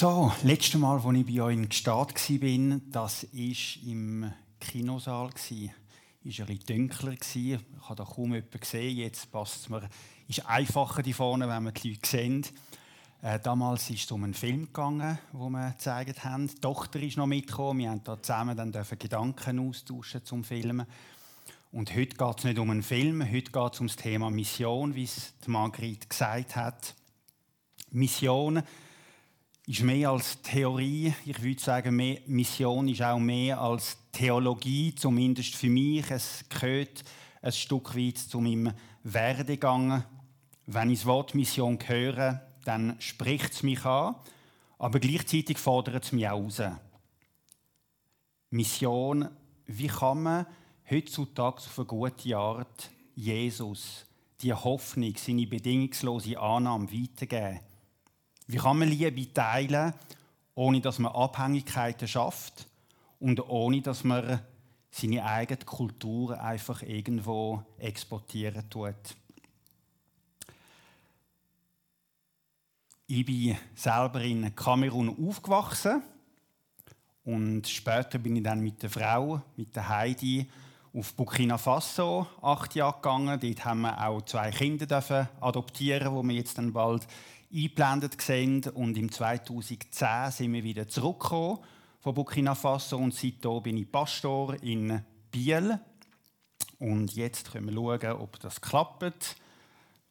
So, 0.00 0.32
letzte 0.44 0.78
Mal, 0.78 0.98
als 0.98 1.14
ich 1.14 1.26
bei 1.26 1.42
euch 1.42 1.52
im 1.52 1.68
Gestad 1.68 2.14
war, 2.14 2.80
das 2.90 3.26
war 3.34 3.86
im 3.86 4.32
Kinosaal. 4.58 5.28
Es 5.34 5.50
war 5.50 5.58
ein 5.58 5.74
bisschen 6.22 6.58
dunkler. 6.66 7.12
Ich 7.12 7.58
habe 7.82 7.96
da 7.96 8.04
kaum 8.04 8.32
jemanden 8.32 8.60
gesehen. 8.60 8.96
Jetzt 8.96 9.30
passt 9.30 9.56
es 9.56 9.68
mir. 9.68 9.90
Es 10.26 10.38
ist 10.38 10.46
einfacher 10.46 11.02
hier 11.02 11.14
vorne, 11.14 11.46
wenn 11.50 11.64
man 11.64 11.74
die 11.74 11.90
Leute 11.90 12.08
sieht. 12.08 12.50
Äh, 13.20 13.40
damals 13.40 13.90
ist 13.90 14.04
es 14.04 14.10
um 14.10 14.24
einen 14.24 14.32
Film 14.32 14.68
gegangen, 14.68 15.18
den 15.34 15.50
wir 15.50 15.70
gezeigt 15.72 16.24
haben. 16.24 16.48
Die 16.48 16.54
Tochter 16.54 17.02
ist 17.02 17.18
noch 17.18 17.26
mitgekommen. 17.26 17.80
Wir 17.80 17.90
haben 17.90 18.02
da 18.02 18.22
zusammen 18.22 18.56
dann 18.56 18.72
Gedanken 18.72 19.68
austauschen 19.68 20.24
zum 20.24 20.44
Filmen. 20.44 20.86
Und 21.72 21.94
heute 21.94 22.16
geht 22.16 22.38
es 22.38 22.44
nicht 22.44 22.58
um 22.58 22.70
einen 22.70 22.82
Film, 22.82 23.22
heute 23.22 23.52
geht 23.52 23.74
es 23.74 23.80
um 23.80 23.86
das 23.86 23.96
Thema 23.96 24.30
Mission, 24.30 24.94
wie 24.94 25.04
es 25.04 25.34
Margrit 25.46 26.08
gesagt 26.08 26.56
hat. 26.56 26.94
Mission 27.90 28.62
ist 29.66 29.82
mehr 29.82 30.10
als 30.10 30.40
Theorie. 30.42 31.14
Ich 31.24 31.42
würde 31.42 31.60
sagen, 31.60 31.96
Mission 32.26 32.88
ist 32.88 33.02
auch 33.02 33.18
mehr 33.18 33.60
als 33.60 33.98
Theologie, 34.12 34.94
zumindest 34.94 35.54
für 35.54 35.68
mich. 35.68 36.10
Es 36.10 36.44
gehört 36.48 37.04
ein 37.42 37.52
Stück 37.52 37.96
weit 37.96 38.18
zu 38.18 38.40
meinem 38.40 38.72
Werdegang. 39.04 40.04
Wenn 40.66 40.90
ich 40.90 41.00
das 41.00 41.06
Wort 41.06 41.34
Mission 41.34 41.78
höre, 41.84 42.42
dann 42.64 42.96
spricht 43.00 43.52
es 43.52 43.62
mich 43.62 43.84
an, 43.84 44.16
aber 44.78 45.00
gleichzeitig 45.00 45.58
fordert 45.58 46.04
es 46.04 46.12
mich 46.12 46.28
auch 46.28 46.42
raus. 46.42 46.62
Mission, 48.50 49.28
wie 49.66 49.86
kann 49.86 50.22
man 50.22 50.46
heutzutage 50.90 51.58
auf 51.58 51.78
eine 51.78 51.86
gute 51.86 52.36
Art 52.36 52.90
Jesus, 53.14 54.04
die 54.40 54.52
Hoffnung, 54.52 55.14
seine 55.16 55.46
bedingungslose 55.46 56.38
Annahme 56.38 56.90
weitergeben? 56.90 57.60
Wie 58.52 58.56
kann 58.56 58.80
man 58.80 58.88
Liebe 58.88 59.32
teilen, 59.32 59.94
ohne 60.56 60.80
dass 60.80 60.98
man 60.98 61.12
Abhängigkeiten 61.12 62.08
schafft 62.08 62.66
und 63.20 63.48
ohne 63.48 63.80
dass 63.80 64.02
man 64.02 64.40
seine 64.90 65.24
eigene 65.24 65.64
Kultur 65.64 66.40
einfach 66.42 66.82
irgendwo 66.82 67.62
exportieren 67.78 68.68
tut? 68.68 68.96
Ich 73.06 73.24
bin 73.24 73.56
selber 73.76 74.20
in 74.20 74.52
Kamerun 74.56 75.16
aufgewachsen 75.28 76.02
und 77.22 77.68
später 77.68 78.18
bin 78.18 78.34
ich 78.34 78.42
dann 78.42 78.58
mit 78.58 78.82
der 78.82 78.90
Frau, 78.90 79.42
mit 79.54 79.76
der 79.76 79.88
Heidi, 79.88 80.50
auf 80.92 81.14
Burkina 81.14 81.56
Faso 81.56 82.26
acht 82.42 82.74
Jahre 82.74 82.96
gegangen. 82.96 83.38
Dort 83.38 83.64
haben 83.64 83.82
wir 83.82 84.08
auch 84.08 84.22
zwei 84.22 84.50
Kinder 84.50 85.28
adoptieren, 85.40 86.12
wo 86.12 86.24
wir 86.24 86.34
jetzt 86.34 86.58
dann 86.58 86.72
bald 86.72 87.06
eingeblendet 87.52 88.20
sehen. 88.20 88.62
Und 88.74 88.96
im 88.96 89.10
2010 89.10 90.30
sind 90.30 90.52
wir 90.52 90.64
wieder 90.64 90.88
zurückgekommen 90.88 91.58
von 92.00 92.14
Burkina 92.14 92.54
Faso 92.54 92.96
und 92.96 93.14
seitdem 93.14 93.62
bin 93.62 93.76
ich 93.76 93.90
Pastor 93.90 94.60
in 94.62 95.04
Biel. 95.30 95.78
Und 96.78 97.14
jetzt 97.14 97.52
können 97.52 97.66
wir 97.66 97.74
schauen, 97.74 98.20
ob 98.20 98.40
das 98.40 98.60
klappt. 98.60 99.36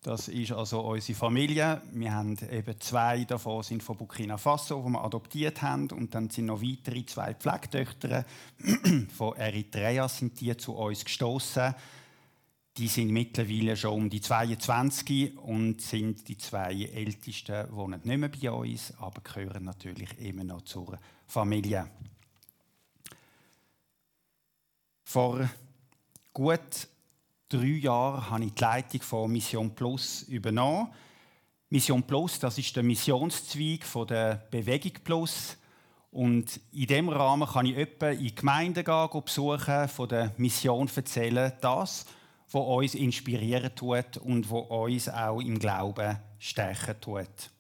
Das 0.02 0.30
ist 0.30 0.54
also 0.54 0.80
unsere 0.80 1.18
Familie. 1.18 1.82
Wir 1.92 2.14
haben 2.14 2.38
eben 2.50 2.80
zwei 2.80 3.26
davon 3.26 3.64
sind 3.64 3.84
von 3.84 3.98
Burkina 3.98 4.38
Faso, 4.38 4.82
die 4.86 4.92
wir 4.92 5.04
adoptiert 5.04 5.62
haben, 5.62 5.92
und 5.92 6.16
dann 6.16 6.30
sind 6.30 6.46
noch 6.46 6.62
weitere 6.62 7.06
zwei 7.06 7.34
Pflegetöchter 7.34 8.24
von 9.18 9.36
Eritrea 9.36 10.08
sind 10.08 10.40
die 10.40 10.56
zu 10.56 10.74
uns 10.74 11.04
gestoßen. 11.04 11.76
Die 12.78 12.88
sind 12.88 13.10
mittlerweile 13.12 13.76
schon 13.76 13.94
um 13.94 14.10
die 14.10 14.22
22 14.22 15.38
und 15.38 15.82
sind 15.82 16.28
die 16.28 16.38
zwei 16.38 16.74
Ältesten, 16.74 17.72
wohnen 17.72 18.00
nicht 18.04 18.18
mehr 18.18 18.30
bei 18.30 18.52
uns, 18.52 18.94
aber 19.00 19.22
gehören 19.22 19.66
natürlich 19.66 20.18
immer 20.20 20.44
noch 20.44 20.62
zur 20.62 20.98
Familie. 21.28 21.90
Vor 25.04 25.50
gut 26.32 26.88
drei 27.50 27.66
Jahren 27.66 28.30
habe 28.30 28.46
ich 28.46 28.54
die 28.54 28.62
Leitung 28.62 29.02
von 29.02 29.32
Mission 29.32 29.74
Plus 29.74 30.22
übernommen. 30.24 30.90
Mission 31.72 32.04
Plus, 32.04 32.40
das 32.40 32.58
ist 32.58 32.76
der 32.76 32.84
Missionszweig 32.84 33.86
der 34.08 34.36
Bewegung 34.52 34.94
Plus. 35.04 35.58
Und 36.12 36.60
in 36.72 36.88
diesem 36.88 37.10
Rahmen 37.10 37.48
kann 37.48 37.66
ich 37.66 37.78
etwa 37.78 38.10
in 38.10 38.34
Gemeinden 38.34 38.84
gehen, 38.84 39.24
besuchen, 39.24 39.88
von 39.88 40.10
der 40.10 40.34
Mission 40.38 40.90
erzählen, 40.96 41.54
das, 41.62 42.06
wo 42.50 42.78
uns 42.78 42.96
inspirieren 42.96 43.74
tut 43.76 44.18
und 44.18 44.50
wo 44.50 44.60
uns 44.60 45.08
auch 45.10 45.40
im 45.40 45.60
Glauben 45.60 46.18
stärken 46.40 47.00
tut. 47.00 47.52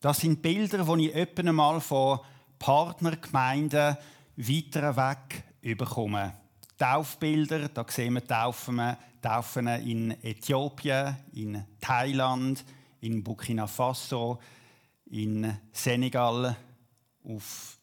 Das 0.00 0.18
sind 0.18 0.42
Bilder, 0.42 0.84
die 0.84 1.08
ich 1.08 1.14
etwa 1.14 1.50
mal 1.50 1.80
von 1.80 2.20
Partnergemeinden 2.58 3.96
weiter 4.36 4.96
weg 4.96 5.44
bekomme. 5.78 6.34
Taufbilder, 6.76 7.68
da 7.68 7.86
sehen 7.88 8.14
wir 8.14 8.26
Taufen, 8.26 8.96
Taufen 9.22 9.66
in 9.68 10.10
Äthiopien, 10.22 11.16
in 11.32 11.64
Thailand, 11.80 12.64
in 13.00 13.24
Burkina 13.24 13.66
Faso, 13.66 14.38
in 15.06 15.58
Senegal, 15.72 16.56
auf 17.24 17.78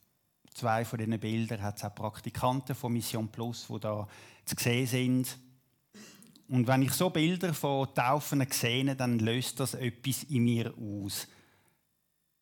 zwei 0.53 0.85
von 0.85 0.99
diesen 0.99 1.19
Bildern 1.19 1.61
hat 1.61 1.77
es 1.77 1.83
auch 1.83 1.95
Praktikanten 1.95 2.75
von 2.75 2.93
Mission 2.93 3.29
Plus, 3.29 3.67
die 3.67 3.79
da 3.79 4.07
zu 4.45 4.55
sehen 4.57 4.87
sind. 4.87 5.37
Und 6.47 6.67
wenn 6.67 6.81
ich 6.81 6.91
so 6.91 7.09
Bilder 7.09 7.53
von 7.53 7.93
Taufen 7.93 8.45
sehe, 8.51 8.95
dann 8.95 9.19
löst 9.19 9.59
das 9.59 9.73
etwas 9.73 10.23
in 10.23 10.43
mir 10.43 10.73
aus. 10.77 11.27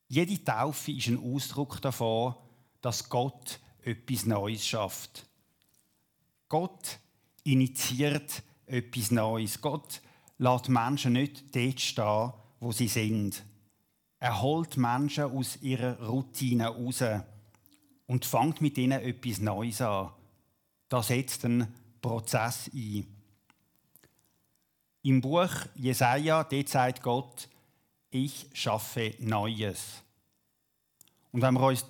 Jede 0.08 0.44
Taufe 0.44 0.92
ist 0.92 1.08
ein 1.08 1.24
Ausdruck 1.24 1.80
davon, 1.82 2.34
dass 2.82 3.08
Gott 3.08 3.60
etwas 3.84 4.26
Neues 4.26 4.66
schafft. 4.68 5.28
Gott 6.48 7.00
initiiert 7.44 8.42
etwas 8.66 9.12
Neues. 9.12 9.62
Gott 9.62 10.02
lässt 10.40 10.70
Menschen 10.70 11.14
nicht 11.14 11.56
dort 11.56 11.80
stehen, 11.80 12.34
wo 12.60 12.72
sie 12.72 12.88
sind. 12.88 13.44
Er 14.20 14.42
holt 14.42 14.78
Menschen 14.78 15.26
aus 15.26 15.62
ihrer 15.62 16.02
Routine 16.04 16.68
raus 16.68 17.04
und 18.10 18.26
fängt 18.26 18.60
mit 18.60 18.76
ihnen 18.80 19.00
etwas 19.04 19.40
Neues 19.40 19.82
an. 19.82 20.10
Da 20.90 21.04
setzt 21.04 21.46
ein 21.46 21.72
Prozess 22.02 22.68
ein. 22.74 23.06
Im 25.04 25.22
Buch 25.22 25.52
Jesaja, 25.76 26.44
dort 26.44 26.70
sagt 26.70 27.04
Gott, 27.04 27.48
ich 28.10 28.48
schaffe 28.54 29.14
Neues. 29.20 30.02
Und 31.32 31.44
wenn 31.44 31.54
wir 31.54 31.68
uns 31.68 31.86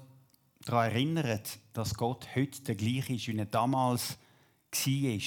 daran 0.65 0.91
erinnern, 0.91 1.39
dass 1.71 1.93
Gott 1.93 2.27
heute 2.35 2.63
der 2.63 2.75
gleiche 2.75 3.13
ist, 3.13 3.27
wie 3.29 3.37
er 3.37 3.45
damals 3.45 4.17
war, 4.71 5.19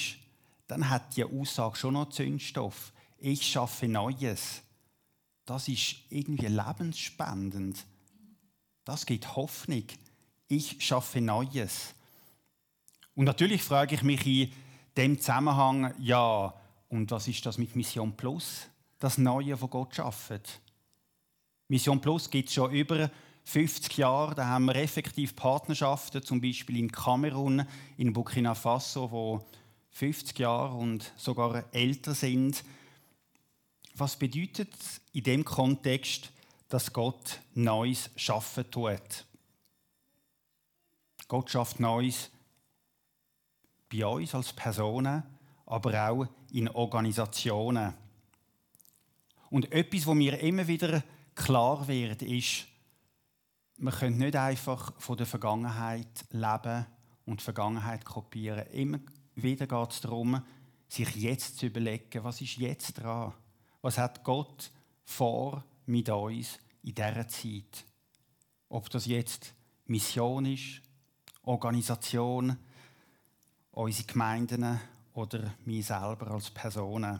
dann 0.67 0.89
hat 0.91 1.17
die 1.17 1.23
Aussage 1.23 1.75
schon 1.75 1.95
noch 1.95 2.09
Zündstoff. 2.09 2.93
Ich 3.17 3.49
schaffe 3.49 3.87
Neues. 3.87 4.61
Das 5.45 5.67
ist 5.67 5.95
irgendwie 6.11 6.45
lebensspendend. 6.45 7.83
Das 8.85 9.07
gibt 9.07 9.35
Hoffnung 9.35 9.85
ich 10.55 10.77
schaffe 10.79 11.21
Neues. 11.21 11.95
Und 13.15 13.25
natürlich 13.25 13.61
frage 13.61 13.95
ich 13.95 14.03
mich 14.03 14.25
in 14.25 14.51
dem 14.97 15.19
Zusammenhang, 15.19 15.93
ja, 15.99 16.53
und 16.89 17.09
was 17.11 17.27
ist 17.27 17.45
das 17.45 17.57
mit 17.57 17.75
Mission 17.75 18.15
Plus? 18.15 18.67
Das 18.99 19.17
Neue, 19.17 19.59
was 19.59 19.69
Gott 19.69 19.95
schafft. 19.95 20.61
Mission 21.67 21.99
Plus 21.99 22.29
gibt 22.29 22.49
es 22.49 22.55
schon 22.55 22.71
über 22.71 23.09
50 23.45 23.97
Jahre. 23.97 24.35
Da 24.35 24.47
haben 24.47 24.65
wir 24.65 24.75
effektiv 24.75 25.35
Partnerschaften, 25.35 26.23
zum 26.23 26.39
Beispiel 26.39 26.77
in 26.77 26.91
Kamerun, 26.91 27.65
in 27.97 28.13
Burkina 28.13 28.53
Faso, 28.53 29.11
wo 29.11 29.45
50 29.91 30.39
Jahre 30.39 30.75
und 30.75 31.11
sogar 31.17 31.63
älter 31.73 32.13
sind. 32.13 32.63
Was 33.95 34.15
bedeutet 34.17 34.73
in 35.13 35.23
dem 35.23 35.45
Kontext, 35.45 36.31
dass 36.69 36.93
Gott 36.93 37.39
Neues 37.53 38.09
schaffen 38.15 38.69
tut? 38.69 39.25
Gott 41.27 41.49
schafft 41.49 41.79
Neues 41.79 42.29
bei 43.91 44.05
uns 44.05 44.35
als 44.35 44.53
Personen, 44.53 45.23
aber 45.65 46.09
auch 46.09 46.27
in 46.51 46.69
Organisationen. 46.69 47.93
Und 49.49 49.71
etwas, 49.71 50.07
was 50.07 50.15
mir 50.15 50.39
immer 50.39 50.67
wieder 50.67 51.03
klar 51.35 51.87
wird, 51.87 52.21
ist, 52.21 52.65
wir 53.77 53.91
können 53.91 54.17
nicht 54.17 54.35
einfach 54.35 54.93
von 54.99 55.17
der 55.17 55.25
Vergangenheit 55.25 56.25
leben 56.31 56.85
und 57.25 57.39
die 57.39 57.43
Vergangenheit 57.43 58.05
kopieren. 58.05 58.67
Immer 58.67 58.99
wieder 59.35 59.67
geht 59.67 59.91
es 59.91 60.01
darum, 60.01 60.41
sich 60.87 61.15
jetzt 61.15 61.57
zu 61.57 61.67
überlegen, 61.67 62.23
was 62.23 62.41
ist 62.41 62.57
jetzt 62.57 62.93
dran? 62.93 63.33
Was 63.81 63.97
hat 63.97 64.23
Gott 64.23 64.71
vor 65.03 65.63
mit 65.85 66.09
uns 66.09 66.59
in 66.83 66.93
dieser 66.93 67.27
Zeit? 67.27 67.85
Ob 68.69 68.89
das 68.89 69.05
jetzt 69.05 69.53
Mission 69.85 70.45
ist, 70.45 70.81
Organisation, 71.45 72.55
unsere 73.71 74.07
Gemeinden 74.07 74.79
oder 75.13 75.53
mich 75.65 75.85
selber 75.85 76.31
als 76.31 76.49
Person. 76.49 77.19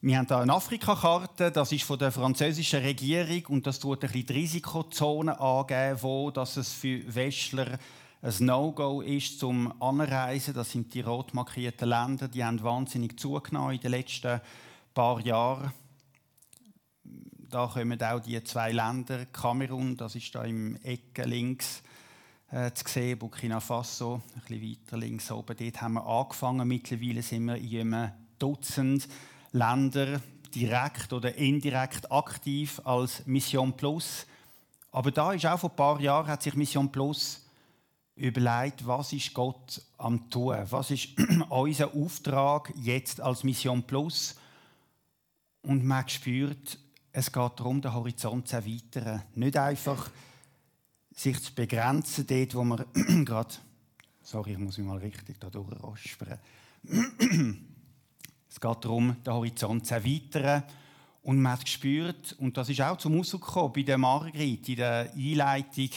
Wir 0.00 0.18
haben 0.18 0.26
hier 0.26 0.36
eine 0.36 0.54
Afrikakarte, 0.54 1.50
das 1.50 1.72
ist 1.72 1.82
von 1.82 1.98
der 1.98 2.12
französischen 2.12 2.80
Regierung 2.80 3.46
und 3.56 3.66
das 3.66 3.80
tut 3.80 4.04
ein 4.04 4.12
die 4.12 4.32
Risikozonen 4.32 5.34
angeben, 5.34 5.98
wo 6.00 6.30
dass 6.30 6.56
es 6.56 6.72
für 6.72 7.02
Westler 7.12 7.78
ein 8.20 8.34
No-Go 8.38 9.00
ist 9.00 9.40
zum 9.40 9.80
Anreisen. 9.82 10.54
Das 10.54 10.70
sind 10.70 10.94
die 10.94 11.00
rot 11.00 11.34
markierten 11.34 11.88
Länder, 11.88 12.28
die 12.28 12.44
haben 12.44 12.62
wahnsinnig 12.62 13.18
zugenommen 13.18 13.74
in 13.74 13.80
den 13.80 13.90
letzten 13.90 14.40
paar 14.94 15.20
Jahren. 15.20 15.72
Da 17.50 17.66
kommen 17.66 18.00
auch 18.00 18.20
die 18.20 18.42
zwei 18.44 18.70
Länder, 18.70 19.26
Kamerun, 19.26 19.96
das 19.96 20.14
ist 20.14 20.34
da 20.36 20.44
im 20.44 20.76
Ecke 20.84 21.24
links 21.24 21.82
äh, 22.52 22.70
zu 22.74 22.84
sehen, 22.86 23.18
Burkina 23.18 23.60
Faso, 23.60 24.20
ein 24.34 24.40
bisschen 24.42 24.62
weiter 24.62 24.96
links 24.98 25.30
oben. 25.32 25.56
Dort 25.56 25.80
haben 25.80 25.94
wir 25.94 26.06
angefangen. 26.06 26.68
Mittlerweile 26.68 27.22
sind 27.22 27.46
wir 27.46 27.56
in 27.56 27.94
einem 27.94 28.12
Dutzend 28.38 29.08
Länder 29.52 30.20
direkt 30.54 31.12
oder 31.12 31.34
indirekt 31.34 32.12
aktiv 32.12 32.80
als 32.84 33.26
Mission 33.26 33.72
Plus. 33.74 34.26
Aber 34.90 35.10
da 35.10 35.32
ist 35.32 35.46
auch 35.46 35.58
vor 35.58 35.70
ein 35.70 35.76
paar 35.76 36.00
Jahren 36.00 36.26
hat 36.26 36.42
sich 36.42 36.54
Mission 36.54 36.92
Plus 36.92 37.46
überlegt, 38.16 38.86
was 38.86 39.14
ist 39.14 39.32
Gott 39.32 39.80
am 39.96 40.28
tun? 40.28 40.58
Was 40.68 40.90
ist 40.90 41.08
unser 41.48 41.94
Auftrag 41.94 42.72
jetzt 42.76 43.20
als 43.20 43.44
Mission 43.44 43.82
Plus? 43.84 44.36
Und 45.62 45.84
man 45.84 46.06
spürt, 46.08 46.78
es 47.12 47.32
geht 47.32 47.52
darum, 47.56 47.80
den 47.80 47.94
Horizont 47.94 48.48
zu 48.48 48.56
erweitern. 48.56 49.22
Nicht 49.34 49.56
einfach 49.56 50.10
sich 51.14 51.40
zu 51.42 51.54
begrenzen, 51.54 52.26
dort, 52.26 52.54
wo 52.54 52.64
man 52.64 52.84
gerade. 53.24 53.54
Sorry, 54.22 54.52
ich 54.52 54.58
muss 54.58 54.78
mich 54.78 54.86
mal 54.86 54.98
richtig 54.98 55.38
da 55.38 55.50
durchrospern. 55.50 56.38
Es 58.48 58.60
geht 58.60 58.84
darum, 58.84 59.16
den 59.24 59.32
Horizont 59.32 59.86
zu 59.86 59.94
erweitern. 59.94 60.62
Und 61.22 61.40
man 61.40 61.52
hat 61.52 61.64
gespürt, 61.64 62.34
und 62.38 62.54
das 62.58 62.68
ist 62.68 62.82
auch 62.82 62.98
zum 62.98 63.18
Ausdruck 63.18 63.46
gekommen 63.46 63.72
bei 63.74 63.82
der 63.82 63.96
Margrit 63.96 64.68
in 64.68 64.76
der 64.76 65.10
Einleitung, 65.14 65.88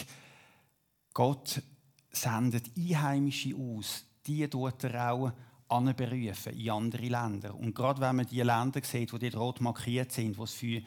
Gott 1.12 1.62
sendet 2.10 2.70
Einheimische 2.76 3.54
aus. 3.54 4.04
Die 4.26 4.48
tut 4.48 4.84
er 4.84 5.12
auch 5.12 5.32
anberufen 5.68 6.52
in 6.58 6.70
andere 6.70 7.08
Länder. 7.08 7.54
Und 7.54 7.74
gerade 7.74 8.00
wenn 8.00 8.16
man 8.16 8.26
die 8.26 8.40
Länder 8.40 8.80
sieht, 8.82 9.12
die 9.12 9.18
dort 9.18 9.36
rot 9.36 9.60
markiert 9.60 10.12
sind, 10.12 10.38
wo 10.38 10.44
es 10.44 10.54
für 10.54 10.80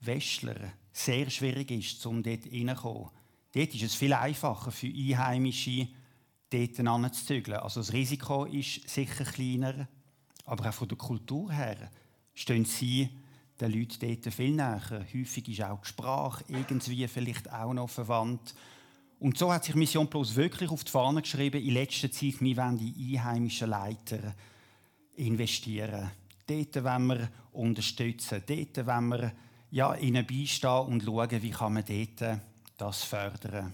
Westler 0.00 0.72
sehr 0.92 1.28
schwierig 1.30 1.70
ist, 1.70 2.04
um 2.06 2.22
dort 2.22 2.44
hineinzukommen, 2.44 3.10
dort 3.56 3.74
ist 3.74 3.82
es 3.82 3.94
viel 3.94 4.12
einfacher 4.12 4.70
für 4.70 4.88
Einheimische, 4.88 5.88
dort 6.50 6.76
hinzuzügeln. 6.76 7.58
Also 7.58 7.80
das 7.80 7.92
Risiko 7.92 8.44
ist 8.44 8.88
sicher 8.88 9.24
kleiner, 9.24 9.88
aber 10.44 10.68
auch 10.68 10.74
von 10.74 10.88
der 10.88 10.98
Kultur 10.98 11.50
her 11.52 11.90
stehen 12.34 12.66
sie 12.66 13.08
den 13.58 13.72
Leuten 13.72 13.98
dort 14.00 14.34
viel 14.34 14.52
näher. 14.52 15.06
Häufig 15.14 15.48
ist 15.48 15.62
auch 15.62 15.80
die 15.80 15.88
Sprache 15.88 16.44
irgendwie 16.48 17.08
vielleicht 17.08 17.50
auch 17.50 17.72
noch 17.72 17.88
verwandt. 17.88 18.54
Und 19.18 19.38
so 19.38 19.50
hat 19.50 19.64
sich 19.64 19.74
Mission 19.74 20.10
Plus 20.10 20.36
wirklich 20.36 20.70
auf 20.70 20.84
die 20.84 20.90
Fahne 20.90 21.22
geschrieben, 21.22 21.62
in 21.62 21.72
letzter 21.72 22.10
Zeit, 22.10 22.40
wir 22.40 22.56
wollen 22.58 22.76
die 22.76 23.16
einheimischen 23.16 23.70
Leiter 23.70 24.34
investieren. 25.16 26.10
Dort 26.46 26.84
wollen 26.84 27.06
wir 27.06 27.28
unterstützen. 27.52 28.42
Dort 28.46 28.86
wollen 28.86 29.08
wir 29.08 29.32
ja, 29.70 29.94
ihnen 29.94 30.26
beistehen 30.26 30.86
und 30.86 31.02
schauen, 31.02 31.42
wie 31.42 31.50
kann 31.50 31.72
man 31.72 31.84
dort 31.86 32.40
das 32.76 33.04
fördern. 33.04 33.72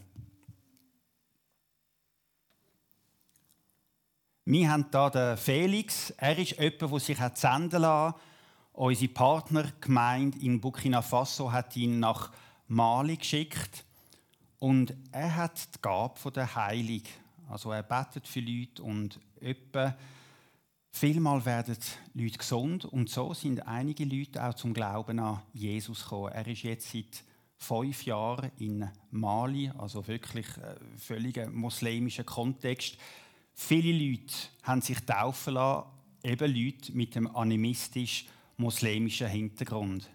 Wir 4.45 4.71
haben 4.71 4.87
hier 4.91 5.11
den 5.11 5.37
Felix. 5.37 6.11
Er 6.17 6.37
ist 6.37 6.59
jemand, 6.59 6.83
der 6.83 7.01
sich 7.01 7.19
hat 7.19 7.39
senden 7.39 7.83
lassen 7.83 8.15
Unsere 8.73 9.13
Partnergemeinde 9.13 10.39
in 10.39 10.61
Burkina 10.61 11.03
Faso 11.03 11.53
hat 11.53 11.77
ihn 11.77 12.01
nach 12.01 12.33
Mali 12.69 13.17
geschickt. 13.17 13.85
Und 14.59 14.95
er 15.13 15.37
hat 15.37 15.75
die 15.75 15.81
Gabe 15.83 16.31
der 16.33 16.55
Heilung. 16.55 17.03
Also 17.51 17.71
er 17.71 17.83
betet 17.83 18.27
für 18.27 18.41
Leute 18.41 18.83
und 18.83 19.21
etwa 19.41 19.95
Vielmal 20.95 21.45
werden 21.47 21.77
Leute 22.13 22.39
gesund 22.39 22.85
und 22.85 23.09
so 23.09 23.33
sind 23.33 23.67
einige 23.67 24.05
Leute 24.05 24.45
auch 24.45 24.53
zum 24.53 24.75
Glauben 24.75 25.19
an 25.19 25.41
Jesus 25.55 26.03
gekommen. 26.03 26.33
Er 26.33 26.47
ist 26.47 26.63
jetzt 26.63 26.93
seit 26.93 27.25
fünf 27.63 28.05
Jahren 28.05 28.51
in 28.59 28.87
Mali, 29.11 29.71
also 29.79 30.07
wirklich 30.07 30.47
äh, 30.59 30.75
völliger 30.99 31.49
muslimischer 31.49 32.25
Kontext. 32.25 32.99
Viele 33.55 33.93
Leute 33.93 34.35
haben 34.63 34.83
sich 34.83 35.01
taufen 35.01 35.55
lassen, 35.55 35.89
eben 36.25 36.55
Leute 36.55 36.93
mit 36.93 37.17
einem 37.17 37.29
animistisch-muslimischen 37.29 39.29
Hintergrund. 39.29 40.11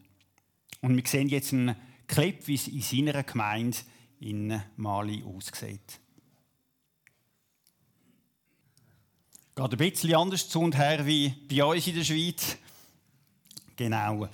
Und 0.81 0.95
wir 0.95 1.03
sehen 1.05 1.29
jetzt 1.29 1.53
einen 1.53 1.75
Clip, 2.07 2.45
wie 2.47 2.53
es 2.55 2.67
in 2.67 2.81
seiner 2.81 3.23
Gemeinde 3.23 3.77
in 4.19 4.61
Mali 4.75 5.23
aussieht. 5.23 6.01
Geht 9.55 9.71
ein 9.71 9.77
bisschen 9.77 10.15
anders 10.15 10.49
zu 10.49 10.59
und 10.61 10.77
her 10.77 11.05
wie 11.05 11.29
bei 11.49 11.63
uns 11.63 11.87
in 11.87 11.95
der 11.95 12.03
Schweiz. 12.03 12.57
Genau. 13.75 14.27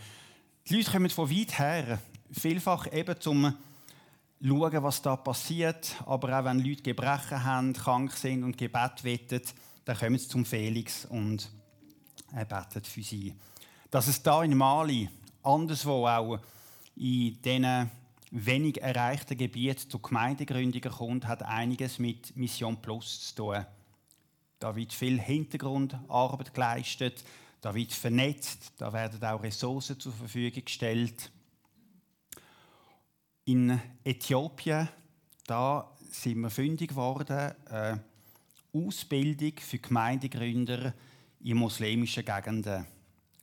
Die 0.68 0.75
Leute 0.75 0.92
kommen 0.92 1.10
von 1.10 1.30
weit 1.30 1.60
her, 1.60 2.01
vielfach 2.33 2.91
eben 2.91 3.19
zum 3.19 3.53
schauen, 4.45 4.83
was 4.83 5.01
da 5.01 5.15
passiert. 5.15 5.95
Aber 6.06 6.39
auch 6.39 6.45
wenn 6.45 6.59
Leute 6.59 6.83
Gebrechen 6.83 7.44
haben, 7.44 7.74
krank 7.74 8.12
sind 8.13 8.44
und 8.44 8.57
Gebet 8.57 9.03
wettet, 9.03 9.53
dann 9.85 9.97
kommen 9.97 10.18
sie 10.18 10.27
zum 10.27 10.45
Felix 10.45 11.06
und 11.06 11.50
er 12.33 12.45
betet 12.45 12.88
für 12.88 13.03
sie. 13.03 13.35
Dass 13.91 14.07
es 14.07 14.21
da 14.24 14.44
in 14.44 14.57
Mali, 14.57 15.09
anderswo 15.44 16.07
auch 16.07 16.39
in 16.95 17.41
diesen 17.41 17.91
wenig 18.31 18.81
erreichten 18.81 19.38
Gebieten 19.38 19.89
zu 19.89 20.00
Gemeindegründungen 20.00 20.91
kommt, 20.91 21.27
hat 21.27 21.44
einiges 21.44 22.00
mit 22.00 22.36
Mission 22.36 22.81
Plus 22.81 23.27
zu 23.27 23.36
tun. 23.36 23.65
Da 24.59 24.75
wird 24.75 24.94
viel 24.94 25.19
Hintergrundarbeit 25.19 26.53
geleistet, 26.53 27.24
da 27.62 27.75
wird 27.75 27.91
vernetzt, 27.91 28.74
da 28.77 28.91
werden 28.91 29.24
auch 29.24 29.44
Ressourcen 29.44 30.00
zur 30.00 30.13
Verfügung 30.13 30.63
gestellt. 30.63 31.31
In 33.45 33.77
Äthiopien, 34.05 34.87
da 35.45 35.91
sind 36.09 36.39
wir 36.39 36.49
fündig 36.49 36.91
geworden, 36.91 37.51
eine 37.65 38.01
Ausbildung 38.71 39.51
für 39.59 39.79
Gemeindegründer 39.79 40.93
in 41.41 41.57
muslimischen 41.57 42.23
Gegenden. 42.23 42.87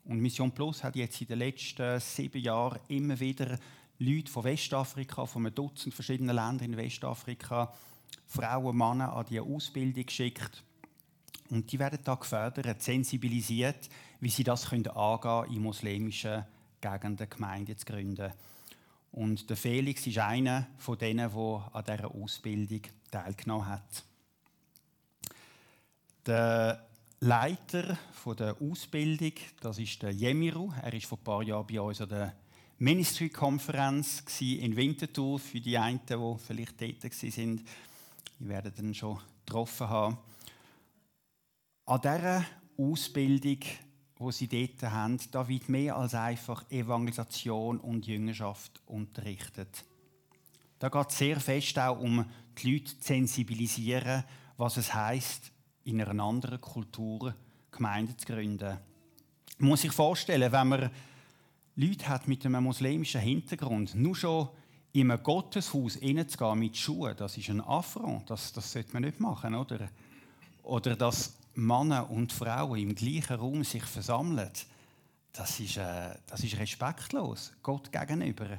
Und 0.07 0.21
Mission 0.21 0.53
Plus 0.53 0.83
hat 0.83 0.97
jetzt 0.97 1.21
in 1.21 1.27
den 1.27 1.41
letzten 1.41 2.01
sieben 2.01 2.41
Jahren 2.41 2.81
immer 2.89 3.21
wieder 3.21 3.59
Leute 3.99 4.33
von 4.33 4.45
Westafrika, 4.45 5.27
von 5.27 5.45
einem 5.45 5.55
Dutzend 5.55 5.93
verschiedenen 5.93 6.35
Ländern 6.35 6.73
in 6.73 6.77
Westafrika, 6.79 7.71
Frauen, 8.27 8.79
Männer 8.79 9.13
an 9.13 9.27
diese 9.29 9.43
Ausbildung 9.43 10.07
geschickt. 10.07 10.65
Und 11.51 11.71
die 11.71 11.79
werden 11.79 11.99
da 12.03 12.15
gefördert, 12.15 12.81
sensibilisiert, 12.83 13.91
wie 14.21 14.31
sie 14.31 14.45
das 14.45 14.71
können 14.71 14.89
angehen 14.89 15.57
in 15.57 15.63
muslimischen 15.63 16.47
Gegenden 16.81 17.29
Gemeinden 17.29 17.77
zu 17.77 17.85
gründen. 17.85 18.33
Und 19.13 19.51
der 19.51 19.57
Felix 19.57 20.07
ist 20.07 20.19
einer 20.19 20.69
von 20.79 20.97
denen, 20.97 21.31
der 21.31 21.71
an 21.73 21.85
dieser 21.85 22.15
Ausbildung 22.15 22.83
teilgenommen 23.11 23.67
hat. 23.67 24.05
Der 26.27 26.87
Leiter 27.21 27.99
der 28.39 28.57
Ausbildung, 28.63 29.33
das 29.61 29.79
ist 29.79 30.03
der 30.03 30.13
Jemiru. 30.13 30.73
Er 30.83 30.93
ist 30.95 31.07
vor 31.07 31.19
ein 31.19 31.25
paar 31.25 31.43
Jahren 31.43 31.67
bei 31.67 31.81
uns 31.81 32.01
an 32.01 32.09
der 32.09 32.37
Ministry-Konferenz 32.79 34.23
in 34.41 34.77
Winterthur. 34.77 35.39
Für 35.39 35.61
die 35.61 35.77
einen, 35.77 36.01
die 36.07 36.37
vielleicht 36.39 36.79
tätig 36.79 37.13
sind, 37.13 37.63
die 38.39 38.49
werden 38.49 38.73
dann 38.75 38.95
schon 38.95 39.19
getroffen 39.45 39.89
haben. 39.89 40.19
An 41.85 42.01
dieser 42.01 42.45
Ausbildung 42.79 43.59
wo 44.21 44.31
sie 44.31 44.49
dort 44.49 44.93
haben, 44.93 45.19
da 45.31 45.49
wird 45.49 45.71
mehr 45.71 45.97
als 45.97 46.15
einfach 46.15 46.71
Evangelisation 46.71 47.81
und 47.81 48.07
Jüngerschaft 48.07 48.83
unterrichtet. 48.85 49.83
Da 50.79 50.91
geht 50.91 51.09
es 51.09 51.17
sehr 51.17 51.41
fest 51.41 51.79
auch 51.79 51.99
um 51.99 52.27
die 52.59 52.75
Leute 52.75 52.85
zu 52.85 52.97
sensibilisieren, 53.01 54.25
was 54.59 54.77
es 54.77 54.93
heißt, 54.93 55.51
in 55.85 56.03
einer 56.03 56.23
anderen 56.23 56.61
Kultur 56.61 57.35
Gemeinden 57.71 58.19
zu 58.19 58.27
gründen. 58.27 58.77
Man 59.57 59.71
muss 59.71 59.81
sich 59.81 59.93
vorstellen, 59.93 60.53
wenn 60.53 60.69
man 60.69 60.91
Leute 61.77 62.09
hat 62.09 62.29
mit 62.29 62.45
einem 62.45 62.63
muslimischen 62.63 63.23
Hintergrund, 63.23 63.95
nur 63.95 64.15
schon 64.15 64.51
in 64.93 65.11
einem 65.11 65.23
Gotteshaus 65.23 65.95
hineinzugehen 65.95 66.59
mit 66.59 66.77
Schuhen, 66.77 67.17
das 67.17 67.39
ist 67.39 67.49
ein 67.49 67.63
Affront, 67.63 68.29
das, 68.29 68.53
das 68.53 68.71
sollte 68.71 68.93
man 68.93 69.03
nicht 69.03 69.19
machen, 69.19 69.55
oder? 69.55 69.89
Oder 70.63 70.95
dass 70.95 71.40
Männer 71.55 72.11
und 72.11 72.33
Frauen 72.33 72.79
im 72.79 72.95
gleichen 72.95 73.37
Raum 73.37 73.65
sich 73.65 73.85
versammeln, 73.85 74.51
das 75.33 75.61
ist, 75.61 75.77
äh, 75.77 76.15
das 76.27 76.43
ist 76.43 76.59
respektlos 76.59 77.53
Gott 77.63 77.93
gegenüber. 77.93 78.59